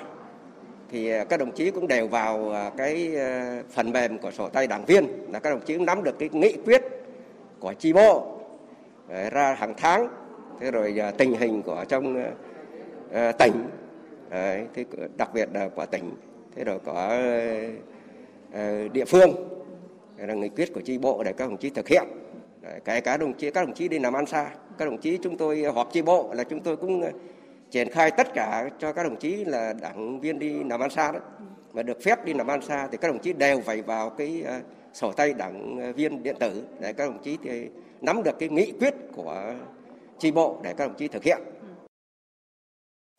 thì 0.91 1.09
à, 1.11 1.23
các 1.23 1.39
đồng 1.39 1.51
chí 1.51 1.71
cũng 1.71 1.87
đều 1.87 2.07
vào 2.07 2.51
à, 2.51 2.71
cái 2.77 3.15
à, 3.15 3.63
phần 3.69 3.91
mềm 3.91 4.17
của 4.17 4.31
sổ 4.31 4.49
tay 4.49 4.67
đảng 4.67 4.85
viên. 4.85 5.07
Là 5.31 5.39
các 5.39 5.49
đồng 5.49 5.61
chí 5.65 5.77
cũng 5.77 5.85
nắm 5.85 6.03
được 6.03 6.19
cái 6.19 6.29
nghị 6.31 6.53
quyết 6.65 6.81
của 7.59 7.73
chi 7.73 7.93
bộ 7.93 8.37
ra 9.31 9.53
hàng 9.53 9.73
tháng. 9.77 10.07
Thế 10.59 10.71
rồi 10.71 10.95
tình 11.17 11.33
hình 11.33 11.61
của 11.61 11.85
trong 11.89 12.31
tỉnh 13.39 13.53
thế 14.29 14.85
đặc 15.17 15.29
biệt 15.33 15.49
là 15.53 15.69
của 15.75 15.85
tỉnh, 15.85 16.11
thế 16.55 16.63
rồi 16.63 16.79
có 16.85 17.19
địa 18.93 19.05
phương. 19.05 19.49
Là 20.17 20.33
nghị 20.33 20.49
quyết 20.49 20.73
của 20.73 20.81
chi 20.81 20.97
bộ 20.97 21.23
để 21.23 21.33
các 21.33 21.49
đồng 21.49 21.57
chí 21.57 21.69
thực 21.69 21.87
hiện. 21.87 22.03
Kể 22.85 23.01
cả 23.01 23.17
đồng 23.17 23.33
chí, 23.33 23.51
các 23.51 23.65
đồng 23.65 23.73
chí 23.75 23.87
đi 23.87 23.99
làm 23.99 24.13
ăn 24.13 24.25
xa, 24.25 24.49
các 24.77 24.85
đồng 24.85 24.97
chí 24.97 25.17
chúng 25.23 25.37
tôi 25.37 25.63
họp 25.63 25.91
chi 25.91 26.01
bộ 26.01 26.33
là 26.33 26.43
chúng 26.43 26.59
tôi 26.59 26.75
cũng 26.75 27.03
triển 27.71 27.89
khai 27.89 28.11
tất 28.11 28.33
cả 28.33 28.69
cho 28.79 28.93
các 28.93 29.03
đồng 29.03 29.15
chí 29.15 29.45
là 29.45 29.73
đảng 29.81 30.19
viên 30.19 30.39
đi 30.39 30.63
làm 30.63 30.79
ăn 30.79 30.89
xa 30.89 31.11
đó. 31.11 31.19
Mà 31.73 31.83
được 31.83 32.03
phép 32.03 32.25
đi 32.25 32.33
làm 32.33 32.47
ăn 32.47 32.61
xa 32.61 32.87
thì 32.91 32.97
các 32.97 33.07
đồng 33.07 33.19
chí 33.19 33.33
đều 33.33 33.61
phải 33.61 33.81
vào 33.81 34.09
cái 34.09 34.43
ờ, 34.45 34.59
sổ 34.93 35.11
tay 35.11 35.33
đảng 35.33 35.79
ờ, 35.81 35.93
viên 35.93 36.23
điện 36.23 36.35
tử 36.39 36.63
để 36.79 36.93
các 36.93 37.05
đồng 37.05 37.23
chí 37.23 37.37
thì 37.43 37.67
nắm 38.01 38.23
được 38.23 38.39
cái 38.39 38.49
nghị 38.49 38.71
quyết 38.79 38.93
của 39.15 39.53
tri 40.19 40.31
bộ 40.31 40.59
để 40.63 40.73
các 40.77 40.87
đồng 40.87 40.95
chí 40.97 41.07
thực 41.07 41.23
hiện 41.23 41.41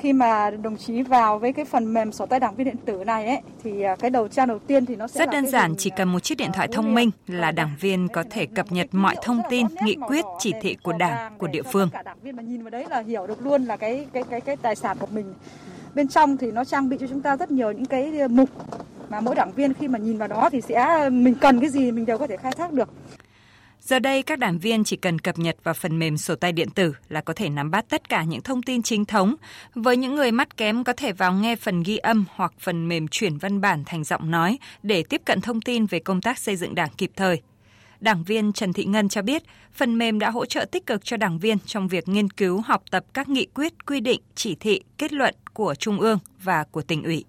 khi 0.03 0.13
mà 0.13 0.51
đồng 0.51 0.77
chí 0.77 1.03
vào 1.03 1.39
với 1.39 1.53
cái 1.53 1.65
phần 1.65 1.95
mềm 1.95 2.13
sổ 2.13 2.27
tay 2.27 2.41
đảng 2.41 2.55
viên 2.55 2.65
điện 2.65 2.77
tử 2.85 3.05
này 3.05 3.27
ấy 3.27 3.39
thì 3.65 3.83
à, 3.83 3.97
cái 3.97 4.11
đầu 4.11 4.29
trang 4.29 4.49
đầu 4.49 4.59
tiên 4.59 4.87
thì 4.87 4.97
nó 4.97 5.09
sẽ 5.09 5.19
rất 5.21 5.31
đơn 5.31 5.47
giản 5.47 5.75
chỉ 5.79 5.91
cần 5.97 6.09
một 6.09 6.21
chiếc 6.21 6.39
điện 6.39 6.51
thoại 6.55 6.69
thông 6.73 6.95
minh 6.95 7.11
là 7.27 7.51
đảng 7.53 7.71
viên 7.81 8.09
có 8.09 8.25
thể 8.31 8.47
cập 8.47 8.73
nhật 8.73 8.87
mọi 8.93 9.17
thông 9.23 9.41
tin 9.51 9.67
nghị 9.83 9.97
quyết 10.07 10.25
chỉ 10.39 10.53
thị 10.63 10.77
của 10.83 10.93
đảng 10.93 11.39
của 11.39 11.47
địa 11.47 11.63
phương. 11.63 11.89
cả 11.93 12.03
đảng 12.03 12.19
viên 12.23 12.37
mà 12.37 12.43
nhìn 12.43 12.63
vào 12.63 12.71
đấy 12.71 12.87
là 12.91 13.01
hiểu 13.01 13.27
được 13.27 13.47
luôn 13.47 13.65
là 13.65 13.77
cái 13.77 14.07
cái 14.13 14.23
cái 14.31 14.41
cái 14.41 14.57
tài 14.57 14.77
sản 14.77 14.97
của 15.01 15.07
mình. 15.11 15.35
Bên 15.95 16.09
trong 16.09 16.37
thì 16.37 16.53
nó 16.53 16.65
trang 16.65 16.89
bị 16.89 16.97
cho 17.01 17.07
chúng 17.07 17.21
ta 17.21 17.37
rất 17.37 17.51
nhiều 17.51 17.73
những 17.73 17.87
cái 17.87 18.29
mục 18.29 18.51
mà 19.09 19.21
mỗi 19.21 19.35
đảng 19.35 19.53
viên 19.53 19.75
khi 19.75 19.89
mà 19.89 19.99
nhìn 19.99 20.19
vào 20.19 20.29
đó 20.29 20.49
thì 20.53 20.61
sẽ 20.61 21.09
mình 21.11 21.35
cần 21.35 21.61
cái 21.61 21.71
gì 21.71 21.93
mình 21.93 22.07
đều 22.07 22.19
có 22.19 22.27
thể 22.27 22.37
khai 22.37 22.53
thác 22.53 22.73
được 22.73 22.89
Giờ 23.85 23.99
đây, 23.99 24.23
các 24.23 24.39
đảng 24.39 24.59
viên 24.59 24.85
chỉ 24.85 24.97
cần 24.97 25.19
cập 25.19 25.39
nhật 25.39 25.57
vào 25.63 25.75
phần 25.75 25.99
mềm 25.99 26.17
sổ 26.17 26.35
tay 26.35 26.53
điện 26.53 26.71
tử 26.71 26.95
là 27.09 27.21
có 27.21 27.33
thể 27.35 27.49
nắm 27.49 27.71
bắt 27.71 27.85
tất 27.89 28.09
cả 28.09 28.25
những 28.25 28.41
thông 28.41 28.63
tin 28.63 28.83
chính 28.83 29.05
thống. 29.05 29.35
Với 29.75 29.97
những 29.97 30.15
người 30.15 30.33
mắt 30.33 30.57
kém 30.57 30.85
có 30.85 30.93
thể 30.93 31.13
vào 31.13 31.33
nghe 31.35 31.57
phần 31.57 31.83
ghi 31.83 31.97
âm 31.97 32.25
hoặc 32.35 32.53
phần 32.59 32.89
mềm 32.89 33.09
chuyển 33.09 33.39
văn 33.39 33.61
bản 33.61 33.83
thành 33.87 34.05
giọng 34.05 34.31
nói 34.31 34.59
để 34.83 35.03
tiếp 35.03 35.23
cận 35.25 35.41
thông 35.41 35.61
tin 35.61 35.87
về 35.87 35.99
công 35.99 36.21
tác 36.21 36.39
xây 36.39 36.57
dựng 36.57 36.75
đảng 36.75 36.91
kịp 36.99 37.11
thời. 37.17 37.43
Đảng 38.01 38.25
viên 38.25 38.53
Trần 38.53 38.73
Thị 38.73 38.85
Ngân 38.85 39.09
cho 39.09 39.23
biết, 39.23 39.43
phần 39.73 39.99
mềm 39.99 40.19
đã 40.19 40.31
hỗ 40.31 40.47
trợ 40.47 40.65
tích 40.65 40.87
cực 40.87 41.05
cho 41.05 41.17
đảng 41.17 41.39
viên 41.39 41.59
trong 41.59 41.89
việc 41.89 42.09
nghiên 42.09 42.31
cứu 42.31 42.61
học 42.61 42.83
tập 42.91 43.05
các 43.15 43.29
nghị 43.29 43.47
quyết, 43.47 43.87
quy 43.87 44.01
định, 44.01 44.21
chỉ 44.35 44.55
thị, 44.55 44.81
kết 44.99 45.13
luận 45.13 45.35
của 45.53 45.75
Trung 45.75 46.01
ương 46.01 46.19
và 46.43 46.65
của 46.71 46.83
tỉnh 46.83 47.03
ủy. 47.03 47.25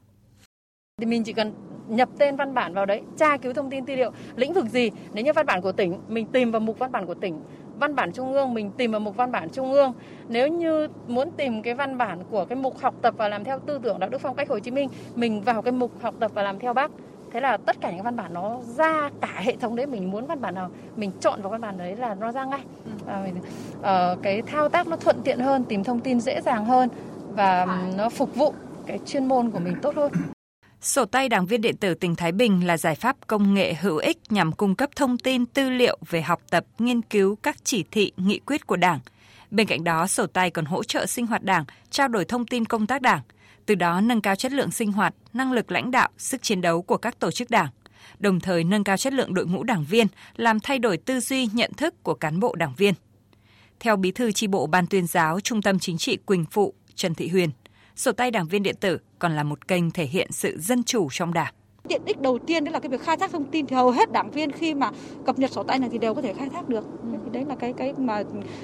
Thì 1.02 1.06
mình 1.06 1.24
chỉ 1.24 1.34
cần 1.34 1.54
nhập 1.88 2.10
tên 2.18 2.36
văn 2.36 2.54
bản 2.54 2.74
vào 2.74 2.86
đấy, 2.86 3.02
tra 3.18 3.38
cứu 3.38 3.54
thông 3.54 3.70
tin 3.70 3.86
tư 3.86 3.96
liệu, 3.96 4.12
lĩnh 4.36 4.54
vực 4.54 4.66
gì. 4.66 4.92
Nếu 5.14 5.26
như 5.26 5.34
văn 5.34 5.46
bản 5.46 5.62
của 5.62 5.72
tỉnh, 5.72 6.00
mình 6.08 6.26
tìm 6.26 6.52
vào 6.52 6.60
mục 6.60 6.80
văn 6.80 6.92
bản 6.92 7.06
của 7.06 7.14
tỉnh. 7.14 7.42
Văn 7.80 7.96
bản 7.96 8.12
trung 8.12 8.34
ương, 8.34 8.54
mình 8.54 8.72
tìm 8.78 8.92
vào 8.92 9.00
mục 9.00 9.16
văn 9.16 9.32
bản 9.32 9.50
trung 9.50 9.72
ương. 9.72 9.94
Nếu 10.28 10.48
như 10.48 10.88
muốn 11.08 11.32
tìm 11.32 11.62
cái 11.62 11.74
văn 11.74 11.98
bản 11.98 12.20
của 12.30 12.46
cái 12.46 12.56
mục 12.56 12.78
học 12.80 12.96
tập 13.02 13.14
và 13.18 13.30
làm 13.30 13.44
theo 13.44 13.60
tư 13.60 13.80
tưởng 13.84 14.00
đạo 14.00 14.10
đức 14.10 14.22
phong 14.22 14.36
cách 14.36 14.50
Hồ 14.50 14.60
Chí 14.60 14.72
Minh, 14.72 14.90
mình 15.16 15.42
vào 15.42 15.62
cái 15.62 15.72
mục 15.72 15.92
học 16.02 16.16
tập 16.20 16.32
và 16.34 16.44
làm 16.44 16.60
theo 16.60 16.74
bác. 16.74 16.92
Thế 17.32 17.40
là 17.40 17.58
tất 17.58 17.82
cả 17.82 17.92
những 17.92 18.04
văn 18.04 18.16
bản 18.16 18.34
nó 18.34 18.58
ra 18.78 19.10
cả 19.22 19.34
hệ 19.36 19.56
thống 19.56 19.76
đấy 19.76 19.86
mình 19.86 20.12
muốn 20.12 20.26
văn 20.26 20.42
bản 20.42 20.56
nào 20.56 20.70
mình 20.96 21.12
chọn 21.20 21.42
vào 21.42 21.50
văn 21.50 21.62
bản 21.62 21.78
đấy 21.78 21.96
là 21.96 22.16
nó 22.16 22.32
ra 22.32 22.46
ngay. 22.46 22.62
À, 23.08 23.22
mình, 23.24 23.36
uh, 23.80 24.24
cái 24.24 24.42
thao 24.42 24.70
tác 24.70 24.88
nó 24.88 24.96
thuận 24.96 25.22
tiện 25.24 25.40
hơn, 25.40 25.64
tìm 25.64 25.84
thông 25.84 26.00
tin 26.00 26.20
dễ 26.20 26.42
dàng 26.42 26.66
hơn 26.66 26.90
và 27.36 27.68
nó 27.98 28.10
phục 28.10 28.36
vụ 28.36 28.54
cái 28.86 29.00
chuyên 29.06 29.26
môn 29.26 29.50
của 29.50 29.60
mình 29.60 29.76
tốt 29.82 29.96
hơn. 29.96 30.12
Sổ 30.84 31.06
tay 31.06 31.30
đảng 31.30 31.46
viên 31.46 31.62
điện 31.62 31.78
tử 31.78 31.94
tỉnh 31.94 32.16
Thái 32.16 32.32
Bình 32.32 32.68
là 32.68 32.78
giải 32.78 32.96
pháp 32.96 33.18
công 33.28 33.54
nghệ 33.54 33.74
hữu 33.74 33.98
ích 33.98 34.18
nhằm 34.30 34.52
cung 34.52 34.76
cấp 34.76 34.90
thông 34.96 35.18
tin 35.18 35.46
tư 35.46 35.70
liệu 35.70 35.98
về 36.10 36.22
học 36.22 36.42
tập, 36.50 36.66
nghiên 36.80 37.02
cứu 37.02 37.36
các 37.36 37.58
chỉ 37.64 37.84
thị, 37.92 38.12
nghị 38.18 38.40
quyết 38.40 38.68
của 38.68 38.76
Đảng. 38.76 39.00
Bên 39.52 39.68
cạnh 39.68 39.84
đó, 39.84 40.08
sổ 40.08 40.26
tay 40.28 40.50
còn 40.50 40.66
hỗ 40.66 40.84
trợ 40.84 41.06
sinh 41.06 41.28
hoạt 41.28 41.44
Đảng, 41.44 41.66
trao 41.90 42.08
đổi 42.08 42.26
thông 42.26 42.46
tin 42.46 42.66
công 42.66 42.88
tác 42.88 43.02
Đảng, 43.02 43.22
từ 43.66 43.76
đó 43.76 44.02
nâng 44.02 44.22
cao 44.22 44.36
chất 44.36 44.52
lượng 44.52 44.72
sinh 44.72 44.92
hoạt, 44.92 45.14
năng 45.34 45.52
lực 45.52 45.72
lãnh 45.72 45.92
đạo, 45.92 46.10
sức 46.18 46.42
chiến 46.42 46.62
đấu 46.62 46.82
của 46.82 46.98
các 46.98 47.20
tổ 47.20 47.32
chức 47.32 47.50
Đảng, 47.50 47.70
đồng 48.20 48.40
thời 48.40 48.64
nâng 48.64 48.84
cao 48.84 48.98
chất 48.98 49.14
lượng 49.14 49.34
đội 49.34 49.46
ngũ 49.46 49.64
đảng 49.64 49.86
viên, 49.90 50.08
làm 50.36 50.60
thay 50.60 50.80
đổi 50.80 50.98
tư 50.98 51.20
duy, 51.20 51.50
nhận 51.54 51.74
thức 51.74 52.04
của 52.04 52.14
cán 52.14 52.40
bộ 52.40 52.56
đảng 52.56 52.74
viên. 52.78 52.94
Theo 53.80 53.96
Bí 53.96 54.12
thư 54.12 54.32
tri 54.32 54.48
bộ 54.48 54.68
Ban 54.68 54.88
tuyên 54.88 55.08
giáo 55.08 55.40
Trung 55.40 55.62
tâm 55.62 55.80
Chính 55.80 55.98
trị 55.98 56.18
Quỳnh 56.26 56.46
Phụ 56.52 56.74
Trần 56.96 57.16
Thị 57.16 57.28
Huyền, 57.28 57.50
sổ 57.96 58.12
tay 58.12 58.32
đảng 58.32 58.48
viên 58.48 58.64
điện 58.64 58.76
tử 58.80 58.98
còn 59.20 59.32
là 59.32 59.44
một 59.44 59.68
kênh 59.68 59.92
thể 59.92 60.06
hiện 60.06 60.32
sự 60.32 60.58
dân 60.60 60.84
chủ 60.84 61.08
trong 61.12 61.34
đảng. 61.34 61.54
Tiện 61.88 62.02
ích 62.06 62.22
đầu 62.22 62.40
tiên 62.48 62.64
đấy 62.64 62.72
là 62.72 62.80
cái 62.80 62.90
việc 62.90 63.02
khai 63.02 63.18
thác 63.18 63.32
thông 63.32 63.46
tin 63.46 63.66
thì 63.66 63.76
hầu 63.76 63.92
hết 63.92 64.12
đảng 64.12 64.32
viên 64.32 64.52
khi 64.52 64.74
mà 64.74 64.92
cập 65.26 65.40
nhật 65.40 65.52
sổ 65.52 65.64
tay 65.64 65.80
này 65.80 65.90
thì 65.92 65.98
đều 65.98 66.14
có 66.14 66.22
thể 66.22 66.34
khai 66.34 66.50
thác 66.50 66.70
được. 66.70 66.86
Thì 67.12 67.30
đấy 67.32 67.46
là 67.46 67.56
cái 67.56 67.74
cái 67.74 67.94
mà 67.98 68.24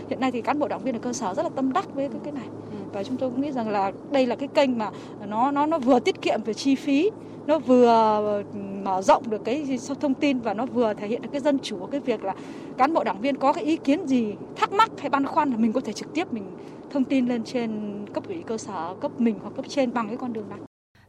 hiện 0.10 0.20
nay 0.20 0.32
thì 0.32 0.42
cán 0.42 0.60
bộ 0.60 0.68
đảng 0.68 0.84
viên 0.84 0.96
ở 0.96 1.00
cơ 1.00 1.14
sở 1.14 1.34
rất 1.34 1.44
là 1.44 1.50
tâm 1.50 1.74
đắc 1.74 1.96
với 1.96 2.10
cái 2.10 2.20
cái 2.24 2.32
này. 2.32 2.48
Và 2.94 3.04
chúng 3.04 3.18
tôi 3.18 3.30
cũng 3.30 3.42
nghĩ 3.42 3.52
rằng 3.52 3.70
là 3.70 3.92
đây 4.12 4.28
là 4.28 4.36
cái 4.36 4.48
kênh 4.48 4.78
mà 4.78 4.92
nó 5.28 5.52
nó 5.52 5.66
nó 5.66 5.80
vừa 5.80 6.00
tiết 6.00 6.22
kiệm 6.22 6.44
về 6.44 6.54
chi 6.54 6.76
phí, 6.76 7.12
nó 7.48 7.60
vừa 7.60 8.44
mở 8.84 9.02
rộng 9.02 9.30
được 9.30 9.46
cái 9.46 9.80
thông 10.00 10.14
tin 10.14 10.40
và 10.40 10.54
nó 10.54 10.66
vừa 10.66 10.94
thể 10.94 11.08
hiện 11.08 11.22
được 11.22 11.30
cái 11.32 11.42
dân 11.42 11.60
chủ 11.60 11.86
cái 11.92 12.00
việc 12.00 12.24
là 12.24 12.36
cán 12.78 12.94
bộ 12.94 13.04
đảng 13.04 13.22
viên 13.22 13.38
có 13.38 13.54
cái 13.54 13.64
ý 13.64 13.78
kiến 13.78 14.08
gì 14.08 14.34
thắc 14.56 14.72
mắc 14.72 14.92
hay 14.98 15.10
băn 15.10 15.26
khoăn 15.26 15.52
là 15.52 15.58
mình 15.58 15.74
có 15.74 15.82
thể 15.82 15.94
trực 15.94 16.14
tiếp 16.14 16.34
mình 16.34 16.44
thông 16.92 17.04
tin 17.04 17.28
lên 17.28 17.44
trên 17.44 18.06
cấp 18.14 18.28
ủy 18.28 18.44
cơ 18.48 18.58
sở, 18.58 18.96
cấp 19.02 19.12
mình 19.20 19.40
hoặc 19.42 19.54
cấp 19.56 19.66
trên 19.70 19.94
bằng 19.94 20.08
cái 20.08 20.18
con 20.18 20.34
đường 20.34 20.50
này. 20.50 20.60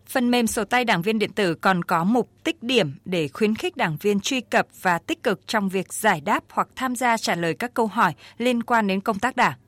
Phần 0.06 0.30
mềm 0.30 0.46
sổ 0.46 0.64
tay 0.64 0.84
đảng 0.84 1.02
viên 1.02 1.18
điện 1.18 1.32
tử 1.32 1.54
còn 1.54 1.84
có 1.84 2.04
mục 2.04 2.30
tích 2.44 2.62
điểm 2.62 2.94
để 3.04 3.28
khuyến 3.28 3.54
khích 3.54 3.76
đảng 3.76 3.96
viên 4.00 4.20
truy 4.20 4.40
cập 4.40 4.66
và 4.82 4.98
tích 4.98 5.22
cực 5.22 5.46
trong 5.46 5.68
việc 5.68 5.92
giải 5.92 6.20
đáp 6.20 6.44
hoặc 6.50 6.68
tham 6.76 6.96
gia 6.96 7.16
trả 7.16 7.34
lời 7.34 7.54
các 7.54 7.74
câu 7.74 7.86
hỏi 7.86 8.12
liên 8.38 8.62
quan 8.62 8.86
đến 8.86 9.00
công 9.00 9.18
tác 9.18 9.36
đảng. 9.36 9.58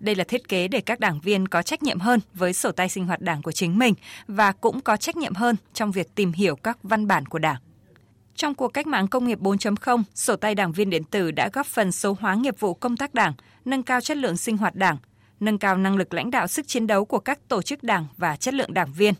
Đây 0.00 0.14
là 0.14 0.24
thiết 0.24 0.48
kế 0.48 0.68
để 0.68 0.80
các 0.80 1.00
đảng 1.00 1.20
viên 1.20 1.48
có 1.48 1.62
trách 1.62 1.82
nhiệm 1.82 1.98
hơn 1.98 2.20
với 2.34 2.52
sổ 2.52 2.72
tay 2.72 2.88
sinh 2.88 3.06
hoạt 3.06 3.20
đảng 3.20 3.42
của 3.42 3.52
chính 3.52 3.78
mình 3.78 3.94
và 4.26 4.52
cũng 4.52 4.80
có 4.80 4.96
trách 4.96 5.16
nhiệm 5.16 5.34
hơn 5.34 5.56
trong 5.74 5.92
việc 5.92 6.14
tìm 6.14 6.32
hiểu 6.32 6.56
các 6.56 6.78
văn 6.82 7.06
bản 7.06 7.26
của 7.26 7.38
đảng. 7.38 7.56
Trong 8.34 8.54
cuộc 8.54 8.68
cách 8.68 8.86
mạng 8.86 9.08
công 9.08 9.26
nghiệp 9.26 9.38
4.0, 9.40 10.02
sổ 10.14 10.36
tay 10.36 10.54
đảng 10.54 10.72
viên 10.72 10.90
điện 10.90 11.04
tử 11.04 11.30
đã 11.30 11.50
góp 11.52 11.66
phần 11.66 11.92
số 11.92 12.16
hóa 12.20 12.34
nghiệp 12.34 12.60
vụ 12.60 12.74
công 12.74 12.96
tác 12.96 13.14
đảng, 13.14 13.32
nâng 13.64 13.82
cao 13.82 14.00
chất 14.00 14.16
lượng 14.16 14.36
sinh 14.36 14.56
hoạt 14.56 14.74
đảng, 14.74 14.96
nâng 15.40 15.58
cao 15.58 15.76
năng 15.76 15.96
lực 15.96 16.14
lãnh 16.14 16.30
đạo 16.30 16.46
sức 16.46 16.68
chiến 16.68 16.86
đấu 16.86 17.04
của 17.04 17.18
các 17.18 17.48
tổ 17.48 17.62
chức 17.62 17.82
đảng 17.82 18.06
và 18.16 18.36
chất 18.36 18.54
lượng 18.54 18.74
đảng 18.74 18.92
viên. 18.92 19.14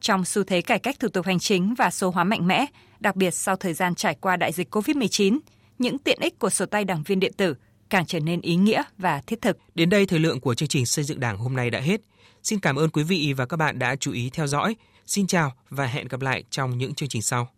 Trong 0.00 0.24
xu 0.24 0.44
thế 0.44 0.62
cải 0.62 0.78
cách 0.78 1.00
thủ 1.00 1.08
tục 1.08 1.26
hành 1.26 1.38
chính 1.38 1.74
và 1.74 1.90
số 1.90 2.10
hóa 2.10 2.24
mạnh 2.24 2.46
mẽ, 2.46 2.66
đặc 3.00 3.16
biệt 3.16 3.30
sau 3.30 3.56
thời 3.56 3.74
gian 3.74 3.94
trải 3.94 4.14
qua 4.14 4.36
đại 4.36 4.52
dịch 4.52 4.74
COVID-19, 4.74 5.38
những 5.78 5.98
tiện 5.98 6.18
ích 6.20 6.38
của 6.38 6.50
sổ 6.50 6.66
tay 6.66 6.84
đảng 6.84 7.02
viên 7.02 7.20
điện 7.20 7.32
tử 7.36 7.54
càng 7.90 8.06
trở 8.06 8.20
nên 8.20 8.40
ý 8.40 8.56
nghĩa 8.56 8.82
và 8.98 9.20
thiết 9.26 9.42
thực. 9.42 9.58
Đến 9.74 9.90
đây 9.90 10.06
thời 10.06 10.18
lượng 10.18 10.40
của 10.40 10.54
chương 10.54 10.68
trình 10.68 10.86
xây 10.86 11.04
dựng 11.04 11.20
Đảng 11.20 11.38
hôm 11.38 11.56
nay 11.56 11.70
đã 11.70 11.80
hết. 11.80 12.00
Xin 12.42 12.60
cảm 12.60 12.76
ơn 12.76 12.90
quý 12.90 13.02
vị 13.02 13.32
và 13.36 13.46
các 13.46 13.56
bạn 13.56 13.78
đã 13.78 13.96
chú 13.96 14.12
ý 14.12 14.30
theo 14.30 14.46
dõi. 14.46 14.76
Xin 15.06 15.26
chào 15.26 15.52
và 15.70 15.86
hẹn 15.86 16.08
gặp 16.08 16.20
lại 16.20 16.44
trong 16.50 16.78
những 16.78 16.94
chương 16.94 17.08
trình 17.08 17.22
sau. 17.22 17.46